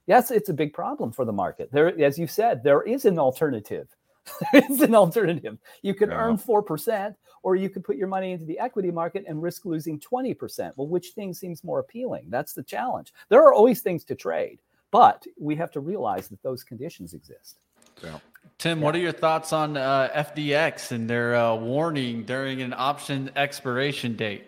[0.07, 1.71] Yes, it's a big problem for the market.
[1.73, 3.89] There, as you said, there is an alternative.
[4.53, 5.59] it's an alternative.
[5.83, 6.17] You can yeah.
[6.17, 9.99] earn 4%, or you could put your money into the equity market and risk losing
[9.99, 10.73] 20%.
[10.77, 12.27] Well, which thing seems more appealing?
[12.29, 13.13] That's the challenge.
[13.29, 14.59] There are always things to trade,
[14.91, 17.59] but we have to realize that those conditions exist.
[18.03, 18.19] Yeah.
[18.59, 18.85] Tim, yeah.
[18.85, 24.17] what are your thoughts on uh, FDX and their uh, warning during an option expiration
[24.17, 24.45] date?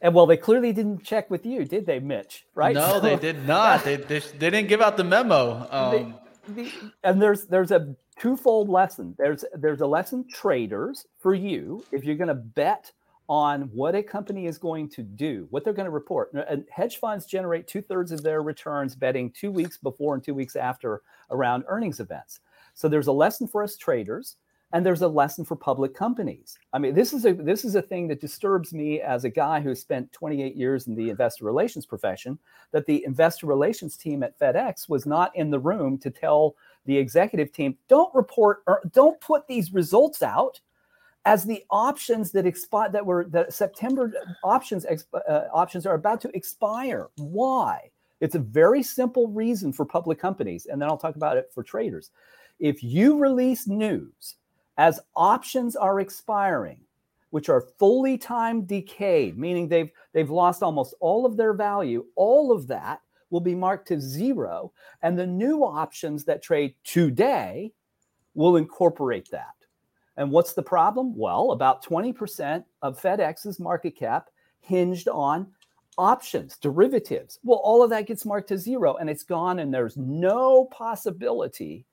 [0.00, 2.46] And well, they clearly didn't check with you, did they, Mitch?
[2.54, 2.74] Right?
[2.74, 3.84] No, so, they did not.
[3.84, 5.66] they, they, they didn't give out the memo.
[5.70, 6.14] Um,
[7.04, 9.14] and there's there's a twofold lesson.
[9.18, 12.92] There's there's a lesson traders for you if you're going to bet
[13.28, 16.30] on what a company is going to do, what they're going to report.
[16.34, 20.34] And hedge funds generate two thirds of their returns betting two weeks before and two
[20.34, 22.40] weeks after around earnings events.
[22.74, 24.36] So there's a lesson for us traders
[24.74, 26.58] and there's a lesson for public companies.
[26.72, 29.60] I mean, this is a this is a thing that disturbs me as a guy
[29.60, 32.40] who spent 28 years in the investor relations profession.
[32.72, 36.56] That the investor relations team at FedEx was not in the room to tell
[36.86, 40.60] the executive team, don't report or don't put these results out
[41.24, 44.12] as the options that expire that were the September
[44.42, 47.10] options uh, options are about to expire.
[47.16, 47.90] Why?
[48.20, 51.62] It's a very simple reason for public companies, and then I'll talk about it for
[51.62, 52.10] traders.
[52.58, 54.36] If you release news
[54.76, 56.80] as options are expiring,
[57.30, 62.52] which are fully time decayed, meaning they've they've lost almost all of their value, all
[62.52, 63.00] of that
[63.30, 64.72] will be marked to zero,
[65.02, 67.72] and the new options that trade today
[68.34, 69.54] will incorporate that.
[70.16, 71.16] And what's the problem?
[71.16, 74.28] Well, about 20% of FedEx's market cap
[74.60, 75.48] hinged on
[75.98, 77.38] options, derivatives.
[77.42, 81.84] Well, all of that gets marked to zero and it's gone, and there's no possibility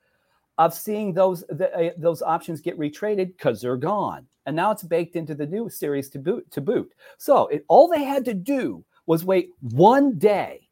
[0.57, 4.83] of seeing those the, uh, those options get retraded because they're gone, and now it's
[4.83, 6.49] baked into the new series to boot.
[6.51, 10.67] To boot, so it, all they had to do was wait one day,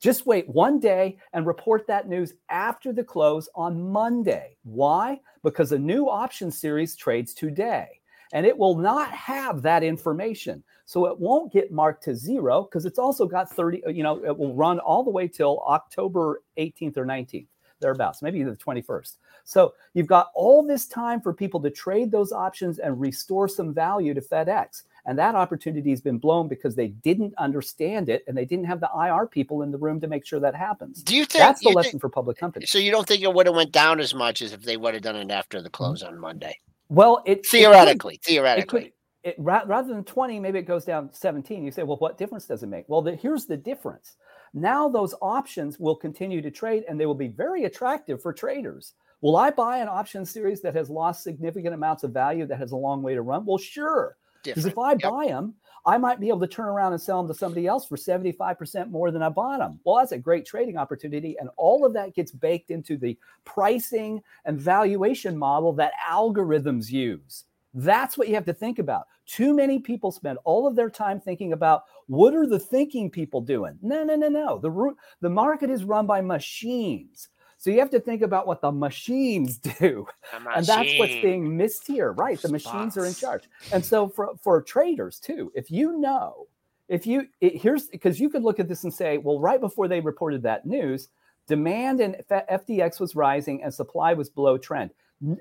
[0.00, 4.56] just wait one day and report that news after the close on Monday.
[4.62, 5.20] Why?
[5.42, 7.88] Because a new option series trades today,
[8.32, 10.62] and it will not have that information.
[10.88, 14.36] So it won't get marked to zero because it's also got 30, you know, it
[14.36, 17.46] will run all the way till October 18th or 19th,
[17.80, 19.16] thereabouts, maybe the 21st.
[19.44, 23.72] So you've got all this time for people to trade those options and restore some
[23.72, 24.82] value to FedEx.
[25.06, 28.80] And that opportunity has been blown because they didn't understand it and they didn't have
[28.80, 31.02] the IR people in the room to make sure that happens.
[31.02, 32.70] Do you think that's the lesson think- for public companies?
[32.70, 34.94] So you don't think it would have went down as much as if they would
[34.94, 36.58] have done it after the close on Monday?
[36.90, 38.82] Well, it it could- Theoretically, it theoretically.
[38.82, 38.92] could
[39.24, 42.46] it, ra- rather than 20 maybe it goes down 17 you say well what difference
[42.46, 44.16] does it make well the, here's the difference
[44.54, 48.94] now those options will continue to trade and they will be very attractive for traders.
[49.20, 52.72] Will i buy an option series that has lost significant amounts of value that has
[52.72, 53.44] a long way to run?
[53.44, 54.16] Well sure
[54.54, 55.02] because if i Yep.
[55.12, 55.54] buy them
[55.86, 58.90] i might be able to turn around and sell them to somebody else for 75%
[58.90, 62.14] more than i bought them well that's a great trading opportunity and all of that
[62.14, 67.44] gets baked into the pricing and valuation model that algorithms use
[67.74, 69.06] that's what you have to think about.
[69.26, 73.40] Too many people spend all of their time thinking about what are the thinking people
[73.40, 73.78] doing?
[73.82, 74.58] No, no, no, no.
[74.58, 77.28] The the market is run by machines.
[77.58, 80.06] So you have to think about what the machines do.
[80.32, 82.40] And that's what's being missed here, right?
[82.40, 83.44] The machines are in charge.
[83.72, 86.46] And so for for traders too, if you know,
[86.88, 89.88] if you it, here's because you could look at this and say, well, right before
[89.88, 91.08] they reported that news,
[91.46, 94.90] demand in F- FDX was rising and supply was below trend.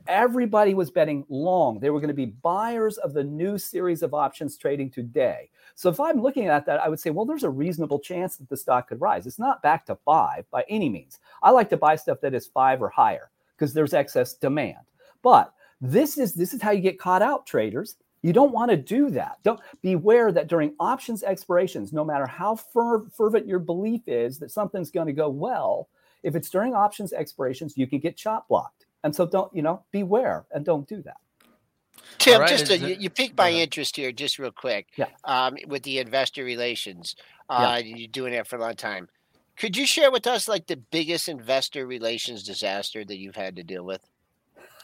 [0.07, 1.79] Everybody was betting long.
[1.79, 5.51] They were going to be buyers of the new series of options trading today.
[5.75, 8.49] So if I'm looking at that, I would say, well, there's a reasonable chance that
[8.49, 9.27] the stock could rise.
[9.27, 11.19] It's not back to five by any means.
[11.43, 14.79] I like to buy stuff that is five or higher because there's excess demand.
[15.21, 17.97] But this is this is how you get caught out, traders.
[18.23, 19.37] You don't want to do that.
[19.43, 24.49] Don't beware that during options expirations, no matter how fer- fervent your belief is that
[24.49, 25.87] something's going to go well,
[26.23, 28.86] if it's during options expirations, you can get chop blocked.
[29.03, 31.17] And so don't, you know, beware and don't do that.
[32.19, 33.63] Tim, right, just is to, you, it- you piqued my ahead.
[33.63, 34.87] interest here, just real quick.
[34.97, 35.07] Yeah.
[35.23, 37.15] Um, with the investor relations,
[37.49, 37.55] Yeah.
[37.73, 39.07] uh, you're doing that for a long time.
[39.57, 43.63] Could you share with us like the biggest investor relations disaster that you've had to
[43.63, 44.01] deal with?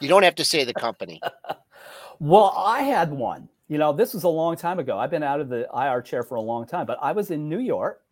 [0.00, 1.20] You don't have to say the company.
[2.20, 3.48] Well, I had one.
[3.68, 4.96] You know, this was a long time ago.
[4.98, 7.48] I've been out of the IR chair for a long time, but I was in
[7.48, 8.02] New York,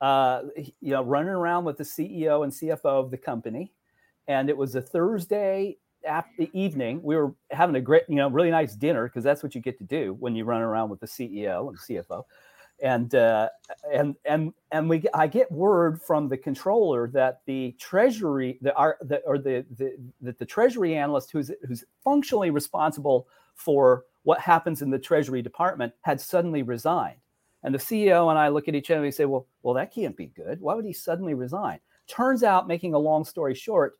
[0.00, 3.72] uh, you know, running around with the CEO and CFO of the company.
[4.28, 7.02] And it was a Thursday after evening.
[7.02, 9.78] We were having a great, you know, really nice dinner because that's what you get
[9.78, 12.24] to do when you run around with the CEO and CFO.
[12.80, 13.48] And uh,
[13.92, 18.98] and and and we, I get word from the controller that the treasury, the, our,
[19.00, 23.26] the or the the that the treasury analyst who's who's functionally responsible
[23.56, 27.16] for what happens in the treasury department had suddenly resigned.
[27.64, 29.92] And the CEO and I look at each other and we say, well, well, that
[29.92, 30.60] can't be good.
[30.60, 31.80] Why would he suddenly resign?
[32.06, 33.98] Turns out, making a long story short,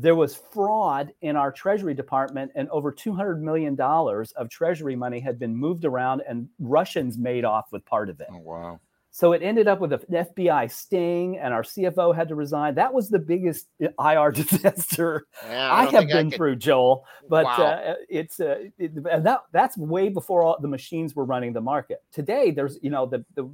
[0.00, 5.38] there was fraud in our treasury department and over $200 million of treasury money had
[5.38, 8.28] been moved around and Russians made off with part of it.
[8.32, 8.80] Oh wow.
[9.12, 12.76] So it ended up with an FBI sting and our CFO had to resign.
[12.76, 17.04] That was the biggest IR disaster Yeah, I, don't have been could- through, Joel.
[17.28, 17.56] But Wow.
[17.64, 21.60] uh, it's uh, it, and that that's way before all the machines were running the
[21.60, 22.02] market.
[22.12, 23.50] Today, there's you know the the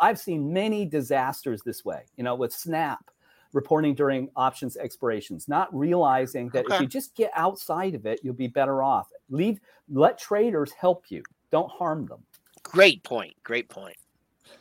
[0.00, 2.02] I've seen many disasters this way.
[2.16, 3.00] You know, with Snap
[3.52, 8.34] reporting during options expirations, not realizing that if you just get outside of it, you'll
[8.34, 9.08] be better off.
[9.28, 11.22] Leave let traders help you.
[11.50, 12.22] Don't harm them.
[12.62, 13.34] Great point.
[13.42, 13.96] Great point.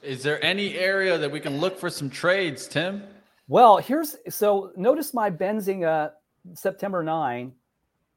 [0.02, 3.04] Is there any area that we can look for some trades, Tim?
[3.48, 6.12] Well, here's so notice my Benzinga
[6.54, 7.52] September 9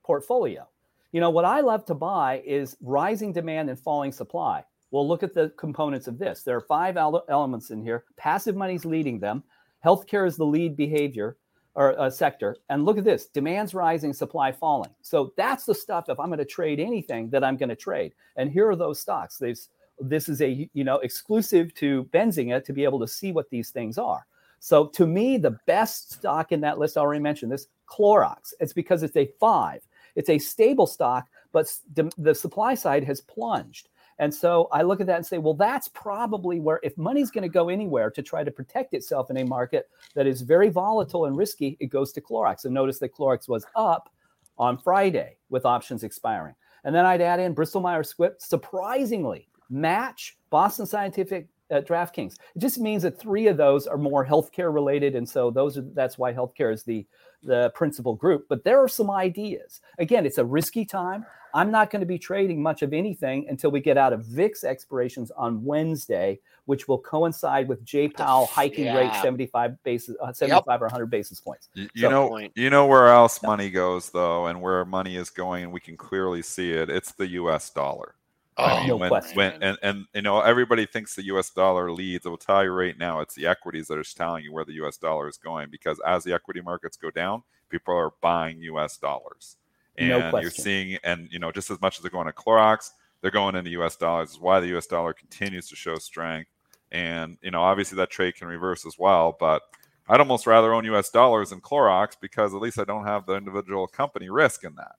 [0.03, 0.69] portfolio.
[1.13, 4.65] You know, what I love to buy is rising demand and falling supply.
[4.91, 6.43] Well, look at the components of this.
[6.43, 8.05] There are five ele- elements in here.
[8.17, 9.43] Passive money's leading them.
[9.85, 11.37] Healthcare is the lead behavior
[11.75, 12.57] or uh, sector.
[12.69, 14.91] And look at this: demand's rising, supply falling.
[15.03, 16.09] So that's the stuff.
[16.09, 18.15] If I'm going to trade anything, that I'm going to trade.
[18.37, 19.39] And here are those stocks.
[19.39, 19.71] These
[20.01, 23.71] this is a you know exclusive to Benzinga to be able to see what these
[23.71, 24.27] things are.
[24.61, 28.53] So to me, the best stock in that list, I already mentioned this, Clorox.
[28.61, 29.81] It's because it's a five.
[30.15, 31.73] It's a stable stock, but
[32.19, 33.89] the supply side has plunged.
[34.19, 37.43] And so I look at that and say, well, that's probably where, if money's going
[37.43, 41.27] to go anywhere to try to protect itself in a market that is very volatile
[41.27, 42.65] and risky, it goes to Clorox.
[42.65, 44.11] And notice that Clorox was up
[44.59, 46.55] on Friday with options expiring.
[46.85, 52.35] And then I'd add in Bristol Myers Squibb, surprisingly, Match, Boston Scientific, at DraftKings.
[52.55, 55.83] It just means that three of those are more healthcare related, and so those are
[55.95, 57.07] that's why healthcare is the
[57.43, 58.47] the principal group.
[58.49, 59.81] But there are some ideas.
[59.99, 61.25] Again, it's a risky time.
[61.55, 64.65] I'm not going to be trading much of anything until we get out of VIX
[64.65, 68.97] expirations on Wednesday, which will coincide with J Powell hiking Yeah.
[68.97, 71.69] rate 75 basis, uh, 75 or 100 basis points.
[71.75, 75.31] You, you So- know, you know where else money goes though, and where money is
[75.31, 76.89] going, and we can clearly see it.
[76.91, 77.71] It's the U.S.
[77.71, 78.15] dollar.
[78.57, 79.37] I Oh, mean, no when, question.
[79.39, 81.49] when and, and you know everybody thinks the U.S.
[81.51, 82.27] dollar leads.
[82.27, 84.75] I will tell you right now, it's the equities that are telling you where the
[84.75, 84.99] U.S.
[84.99, 88.99] dollar is going because as the equity markets go down, people are buying U.S.
[88.99, 89.57] dollars,
[89.99, 92.91] and No you're seeing and you know just as much as they're going to Clorox,
[93.21, 93.97] they're going into U.S.
[93.97, 94.31] dollars.
[94.33, 94.87] Is why the U.S.
[94.87, 96.51] dollar continues to show strength,
[96.91, 99.63] and you know obviously that trade can reverse as well, but.
[100.09, 101.11] I'd almost rather own U.S.
[101.11, 104.97] dollars than Clorox because at least I don't have the individual company risk in that.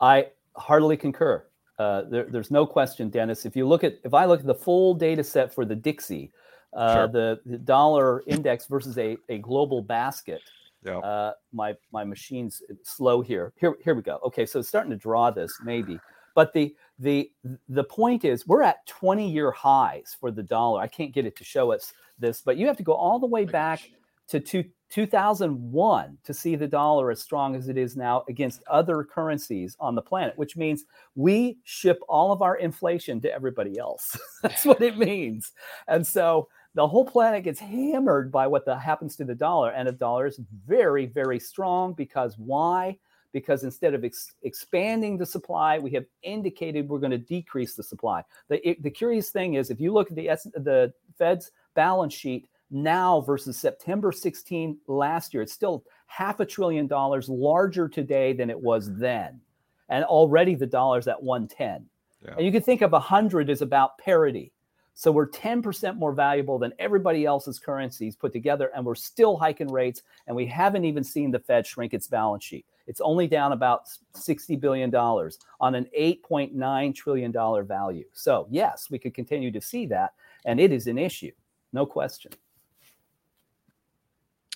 [0.00, 1.44] I heartily concur.
[1.78, 3.44] Uh, there, there's no question, Dennis.
[3.44, 6.32] If you look at, if I look at the full data set for the Dixie,
[6.72, 7.08] uh, Sure.
[7.08, 10.40] the, the dollar index versus a, a global basket,
[10.84, 10.98] Yeah.
[10.98, 13.52] uh, my my machine's slow here.
[13.56, 14.20] Here here we go.
[14.24, 15.98] Okay, so it's starting to draw this maybe,
[16.34, 17.30] but the the
[17.68, 20.80] the point is we're at 20 year highs for the dollar.
[20.80, 23.26] I can't get it to show us this, but you have to go all the
[23.26, 23.80] way back
[24.28, 29.04] to two, 2001 to see the dollar as strong as it is now against other
[29.04, 34.16] currencies on the planet, which means we ship all of our inflation to everybody else.
[34.42, 35.52] That's what it means.
[35.88, 39.70] And so the whole planet gets hammered by what the, happens to the dollar.
[39.70, 42.98] And the dollar is very, very strong because why?
[43.32, 47.82] Because instead of ex- expanding the supply, we have indicated we're going to decrease the
[47.82, 48.24] supply.
[48.48, 52.12] The, it- the curious thing is, if you look at the, S- the Fed's balance
[52.12, 58.32] sheet now versus September 16 last year, it's still half a trillion dollars larger today
[58.32, 59.00] than it was mm-hmm.
[59.00, 59.40] then.
[59.88, 61.86] And already the dollar's at 110.
[62.24, 62.34] Yeah.
[62.36, 64.50] And you can think of 100 as about parity.
[64.94, 69.70] So we're 10% more valuable than everybody else's currencies put together, and we're still hiking
[69.70, 72.64] rates, and we haven't even seen the Fed shrink its balance sheet.
[72.86, 77.32] It's only down about $60 billion on an $8.9 trillion
[77.66, 78.04] value.
[78.12, 80.12] So, yes, we could continue to see that,
[80.44, 81.32] and it is an issue,
[81.72, 82.30] no question.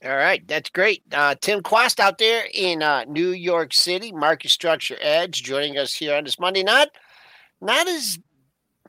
[0.05, 1.03] All right, that's great.
[1.11, 5.93] Uh, Tim Quast out there in uh, New York City, Market Structure Edge, joining us
[5.93, 6.63] here on this Monday.
[6.63, 6.91] Not,
[7.61, 8.21] not as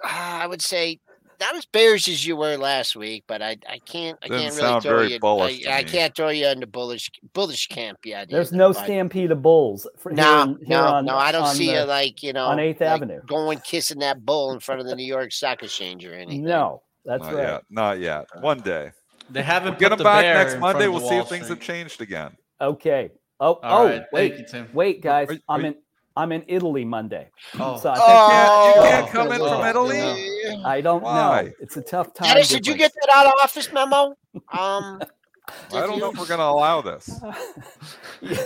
[0.04, 1.00] uh, I would say,
[1.40, 4.56] not as bearish as you were last week, but I, I can't, I Didn't can't
[4.56, 5.20] really sound throw very you.
[5.20, 8.30] bullish I, I can't throw you into bullish, bullish camp yet.
[8.30, 9.88] There's either, no but- stampede of bulls.
[9.98, 11.16] For, here No, in- here no, on- no.
[11.18, 13.22] I don't see the- you like you know on 8th like Avenue.
[13.28, 16.44] going kissing that bull in front of the New York Stock Exchange or anything.
[16.44, 17.44] No, that's not right.
[17.44, 17.64] yet.
[17.70, 18.26] Not yet.
[18.36, 18.92] Uh, One day.
[19.32, 20.88] They haven't We'll get them the back next Monday.
[20.88, 22.36] We'll see if things have changed again.
[22.60, 23.12] Okay.
[23.40, 24.70] Oh, All oh, right, wait, thank you, Tim.
[24.74, 25.30] wait, guys.
[25.30, 25.76] Are you- I'm are in.
[26.20, 27.30] I'm in Italy Monday.
[27.60, 27.78] Oh.
[27.78, 29.98] So I think Oh, You can't come in Oh, from Italy.
[29.98, 30.64] no.
[30.66, 31.44] I don't Why?
[31.44, 31.52] know.
[31.62, 32.28] It's a tough time.
[32.28, 34.16] Dennis, did you get that out of office memo?
[34.52, 35.02] Um,
[35.74, 37.10] I don't know if we're going to allow this.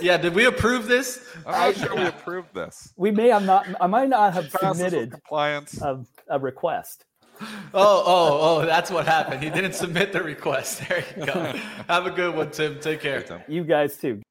[0.00, 1.26] Yeah, did we approve this?
[1.44, 2.94] I'm not sure we approved this.
[2.96, 3.66] We may have not.
[3.80, 5.82] I might not have submitted compliance.
[5.82, 7.04] a, a request.
[7.40, 9.42] Oh, oh, oh, that's what happened.
[9.42, 10.82] He didn't submit the request.
[10.88, 11.52] There you go.
[11.88, 12.78] Have a good one, Tim.
[12.78, 13.20] Take care.
[13.22, 13.40] Tim.
[13.48, 14.22] You guys too.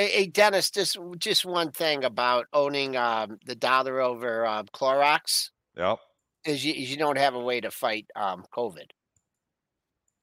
[0.00, 5.50] Hey, hey, Dennis, just just one thing about owning um, the dollar over uh, Clorox
[5.76, 5.98] Yep.
[6.46, 8.90] is you, is you don't have a way to fight um, COVID.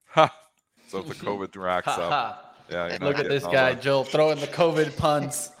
[0.08, 0.34] Ha.
[0.88, 2.98] So if the COVID racks up, yeah.
[3.00, 5.50] Look at this guy, the- Joel, throwing the COVID puns.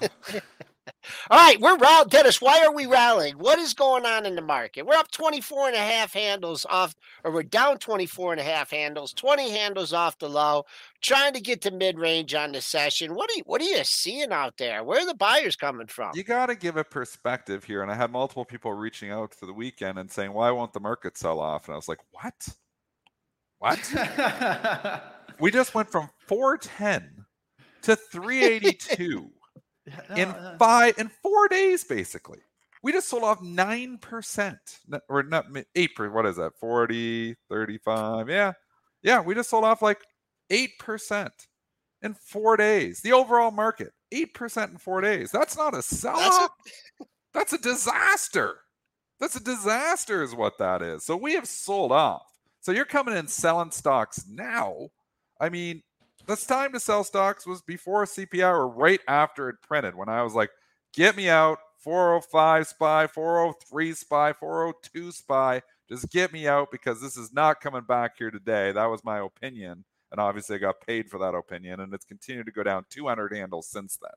[1.30, 2.08] All right, we're rallying.
[2.08, 3.34] Dennis, why are we rallying?
[3.34, 4.86] What is going on in the market?
[4.86, 6.94] We're up 24 and a half handles off,
[7.24, 10.64] or we're down 24 and a half handles, 20 handles off the low,
[11.00, 13.14] trying to get to mid range on the session.
[13.14, 14.84] What are you, what are you seeing out there?
[14.84, 16.12] Where are the buyers coming from?
[16.14, 17.82] You got to give a perspective here.
[17.82, 20.80] And I had multiple people reaching out to the weekend and saying, why won't the
[20.80, 21.66] market sell off?
[21.66, 22.48] And I was like, what?
[23.58, 25.02] What?
[25.40, 27.24] we just went from 410
[27.82, 29.30] to 382
[30.16, 32.38] in five in four days, basically.
[32.82, 34.58] We just sold off 9%,
[34.92, 36.12] n- or not 8%.
[36.12, 36.52] What is that?
[36.60, 38.28] 40, 35.
[38.28, 38.52] Yeah.
[39.02, 39.20] Yeah.
[39.20, 40.00] We just sold off like
[40.50, 41.30] 8%
[42.02, 43.00] in four days.
[43.00, 45.30] The overall market, 8% in four days.
[45.32, 46.50] That's not a sell That's off.
[47.34, 48.60] That's a disaster.
[49.20, 51.04] That's a disaster, is what that is.
[51.04, 52.22] So we have sold off.
[52.60, 54.88] So you're coming in selling stocks now.
[55.40, 55.82] I mean,
[56.28, 60.22] this time to sell stocks was before CPI or right after it printed when I
[60.22, 60.50] was like,
[60.92, 61.58] get me out.
[61.78, 65.62] 405 SPY, 403 SPY, 402 SPY.
[65.88, 68.72] Just get me out because this is not coming back here today.
[68.72, 69.84] That was my opinion.
[70.10, 71.80] And obviously, I got paid for that opinion.
[71.80, 74.10] And it's continued to go down 200 handles since then.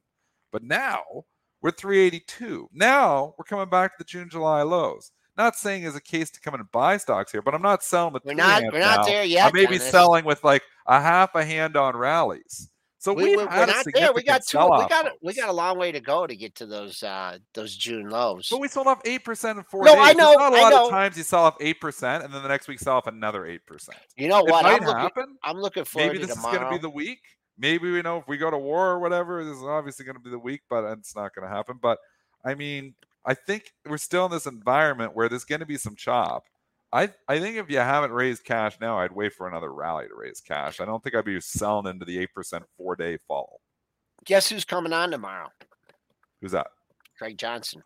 [0.52, 1.26] But now
[1.62, 2.70] we're 382.
[2.74, 5.12] Now we're coming back to the June, July lows.
[5.38, 7.84] Not saying as a case to come in and buy stocks here, but I'm not
[7.84, 8.26] selling with.
[8.26, 8.64] We're not.
[8.64, 9.04] We're not now.
[9.06, 9.48] there yet.
[9.48, 10.62] I may be selling with like
[10.98, 12.70] a half a hand on rallies.
[13.00, 14.14] So We, we, are not there.
[14.14, 14.60] We got two.
[14.60, 15.12] We got.
[15.24, 18.48] We got a long way to go to get to those uh those June lows.
[18.52, 20.04] But we sold off eight percent in four No, days.
[20.04, 20.86] I know, There's not a I lot know.
[20.86, 23.48] of times you sell off eight percent, and then the next week sell off another
[23.48, 23.98] eight percent.
[24.18, 24.64] you know It what?
[24.64, 25.00] might I'm looking.
[25.02, 25.38] happen.
[25.44, 27.22] I'm looking forward Maybe to this is going to be the week.
[27.58, 30.22] Maybe we know if we go to war or whatever, this is obviously going to
[30.22, 31.80] be the week, but it's not going to happen.
[31.82, 31.98] But
[32.46, 32.94] I mean,
[33.26, 36.44] I think we're still in this environment where there's going to be some chop.
[36.94, 40.16] I I think if you haven't raised cash now, I'd wait for another rally to
[40.16, 40.82] raise cash.
[40.82, 43.62] I don't think I'd be selling into the eight percent four day fall.
[44.26, 45.50] Guess who's coming on tomorrow?
[46.42, 46.68] Who's that?
[47.18, 47.84] Craig Johnson.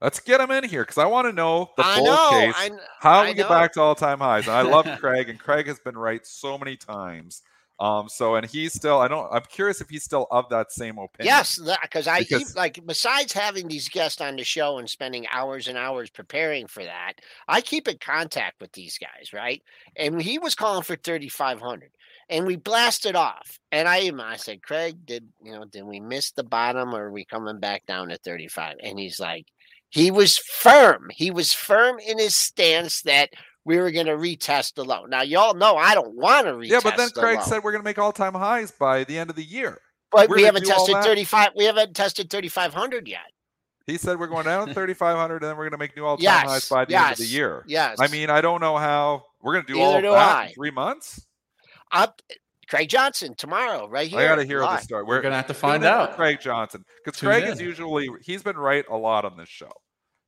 [0.00, 2.30] Let's get him in here because I want to know the I bull know.
[2.30, 2.54] case.
[2.56, 2.70] I,
[3.00, 4.46] how I we get back to all time highs.
[4.46, 7.42] And I love Craig, and Craig has been right so many times.
[7.78, 9.00] Um, so and he's still.
[9.00, 9.30] I don't.
[9.30, 11.26] I'm curious if he's still of that same opinion.
[11.26, 15.26] Yes, because I Because- keep like besides having these guests on the show and spending
[15.28, 17.14] hours and hours preparing for that,
[17.48, 19.62] I keep in contact with these guys, right?
[19.96, 21.90] And he was calling for thirty five hundred,
[22.30, 23.58] and we blasted off.
[23.72, 25.66] And I even I said, Craig, did you know?
[25.66, 28.76] Did we miss the bottom, or are we coming back down to thirty five?
[28.82, 29.48] And he's like,
[29.90, 31.08] he was firm.
[31.12, 33.28] He was firm in his stance that
[33.66, 35.04] we were going to retest the low.
[35.06, 36.68] Now, y'all know I don't want to retest.
[36.70, 37.44] Yeah, but then the Craig low.
[37.44, 39.80] said we're going to make all time highs by the end of the year.
[40.12, 43.20] but we're we gonna haven't tested 35 we haven't tested 3500 yet
[43.88, 46.16] He said we're going down to 3,500, and then we're going to make new all
[46.16, 47.64] time Yes, highs by the end of the year.
[47.66, 50.36] yes I mean, I don't know how we're going to do Neither all do that
[50.36, 50.44] I.
[50.46, 51.26] in three months.
[51.92, 52.22] up
[52.68, 55.04] craig johnson tomorrow right here I got to hear the story.
[55.04, 56.16] We're gonna have to find out.
[56.16, 59.70] Craig Johnson because Tune Craig is usually he's been right a lot on this show.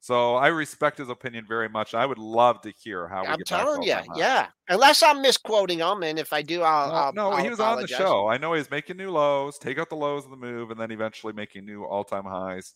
[0.00, 1.92] So I respect his opinion very much.
[1.94, 6.02] I would love to hear how we i'm telling you yeah unless i'm misquoting him
[6.02, 8.28] and if i do i'll, No, I'll no, I'll he was on the show.
[8.28, 10.90] I know he's making new lows, take out the lows of the move, and then
[10.92, 12.74] eventually making new all-time highs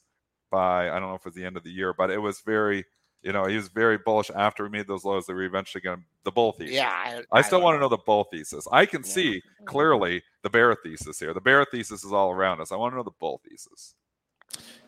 [0.50, 2.40] by I don't know if it was the end of the year, but it was
[2.40, 2.84] very,
[3.22, 5.80] you know, he was very bullish after we made those lows that we were eventually
[5.82, 6.74] to the bull thesis.
[6.74, 6.90] yeah
[7.32, 8.66] i, I still want to know the bull thesis.
[8.70, 9.10] I can Yeah.
[9.10, 11.32] see clearly the bear thesis here.
[11.32, 12.72] The bear thesis is all around us.
[12.72, 13.94] I want to know the bull thesis.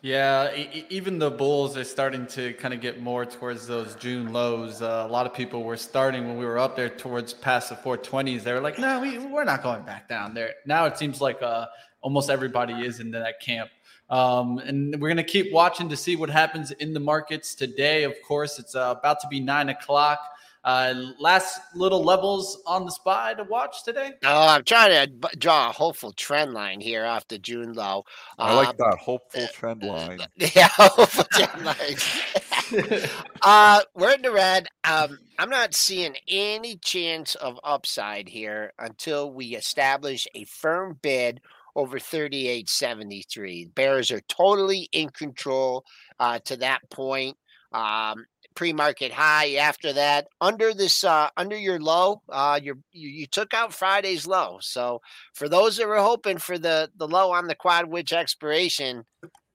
[0.01, 4.31] Yeah, e- even the bulls are starting to kind of get more towards those June
[4.31, 4.81] lows.
[4.81, 7.75] Uh, a lot of people were starting when we were up there towards past the
[7.75, 8.43] 420s.
[8.43, 11.41] They were like, "No, we, we're not going back down there." Now it seems like
[11.41, 11.65] uh,
[12.01, 13.71] almost everybody is into that camp.
[14.09, 18.03] Um, and we're going to keep watching to see what happens in the markets today.
[18.03, 20.19] Of course, it's uh, about to be nine o'clock.
[20.65, 24.11] Uh, last little levels on the spy to watch today.
[24.23, 28.03] oh i'm trying to b- draw a hopeful trend line here off the june low
[28.39, 30.19] I like that hopeful trend line.
[30.37, 32.99] Yeah, hopeful trend line.
[33.43, 34.67] uh, we're in the red.
[34.83, 41.41] Um, I'm not seeing any chance of upside here until we establish a firm bid
[41.75, 43.73] over 38.73.
[43.75, 45.85] Bears are totally in control
[46.19, 47.37] uh, to that point.
[47.71, 53.27] Um, pre-market high after that under this uh under your low uh you're, you you
[53.27, 54.57] took out friday's low.
[54.61, 55.01] So
[55.33, 59.05] for those that were hoping for the the low on the quad witch expiration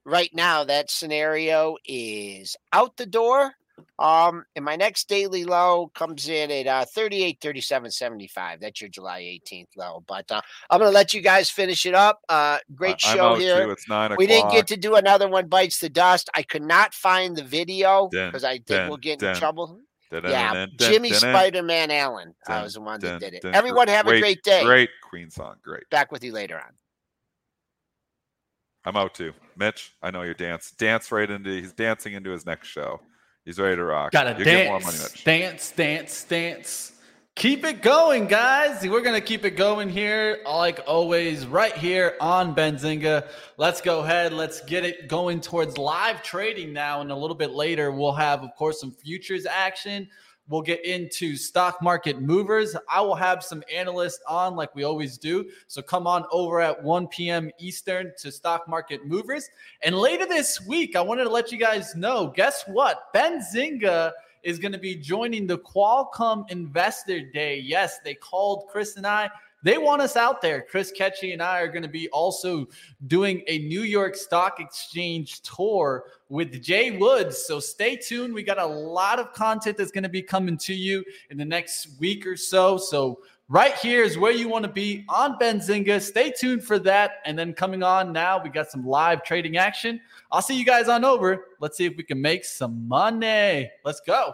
[0.05, 3.53] right now that scenario is out the door
[4.01, 8.89] um and my next daily low comes in at uh 38 37 75 that's your
[8.89, 12.99] july 18th low but uh, i'm gonna let you guys finish it up uh great
[12.99, 13.71] show here Too.
[13.71, 16.93] It's nine we didn't get to do another one bites the dust i could not
[16.93, 19.79] find the video because i think dun, we'll get in dun, trouble
[20.09, 24.07] Dun, yeah jimmy dun, spider-man allen I was the one that did it everyone have
[24.07, 25.55] a Great- great day Great Queen song.
[25.63, 25.89] Great.
[25.89, 26.73] back with you later on
[28.83, 29.33] I'm out too.
[29.55, 30.71] Mitch, I know you're dance.
[30.71, 32.99] Dance right into he's dancing into his next show.
[33.45, 34.11] He's ready to rock.
[34.11, 36.91] Gotta you get more money, dance, dance, dance, dance.
[37.35, 38.87] Keep it going, guys.
[38.87, 43.27] We're gonna keep it going here, like always, right here on Benzinga.
[43.57, 44.31] Let's go ahead.
[44.31, 47.01] Let's get it going towards live trading now.
[47.01, 50.07] And a little bit later, we'll have, of course, some futures action.
[50.51, 52.75] We'll get into stock market movers.
[52.87, 55.49] I will have some analysts on like we always do.
[55.65, 57.49] So come on over at 1 p.m.
[57.57, 59.49] Eastern to stock market movers.
[59.81, 63.11] And later this week, I wanted to let you guys know guess what?
[63.13, 64.11] Ben Benzinga
[64.43, 67.59] is going to be joining the Qualcomm Investor Day.
[67.59, 69.29] Yes, they called Chris and I.
[69.63, 70.65] They want us out there.
[70.69, 72.67] Chris Katje and I are going to be also
[73.07, 77.45] doing a New York Stock Exchange tour with Jay Woods.
[77.45, 78.33] So stay tuned.
[78.33, 81.45] We got a lot of content that's going to be coming to you in the
[81.45, 82.77] next week or so.
[82.77, 86.01] So right here is where you want to be on Benzinga.
[86.01, 87.15] Stay tuned for that.
[87.25, 89.99] And then coming on now, we got some live trading action.
[90.31, 91.45] I'll see you guys on over.
[91.59, 93.69] Let's see if we can make some money.
[93.83, 94.33] Let's go.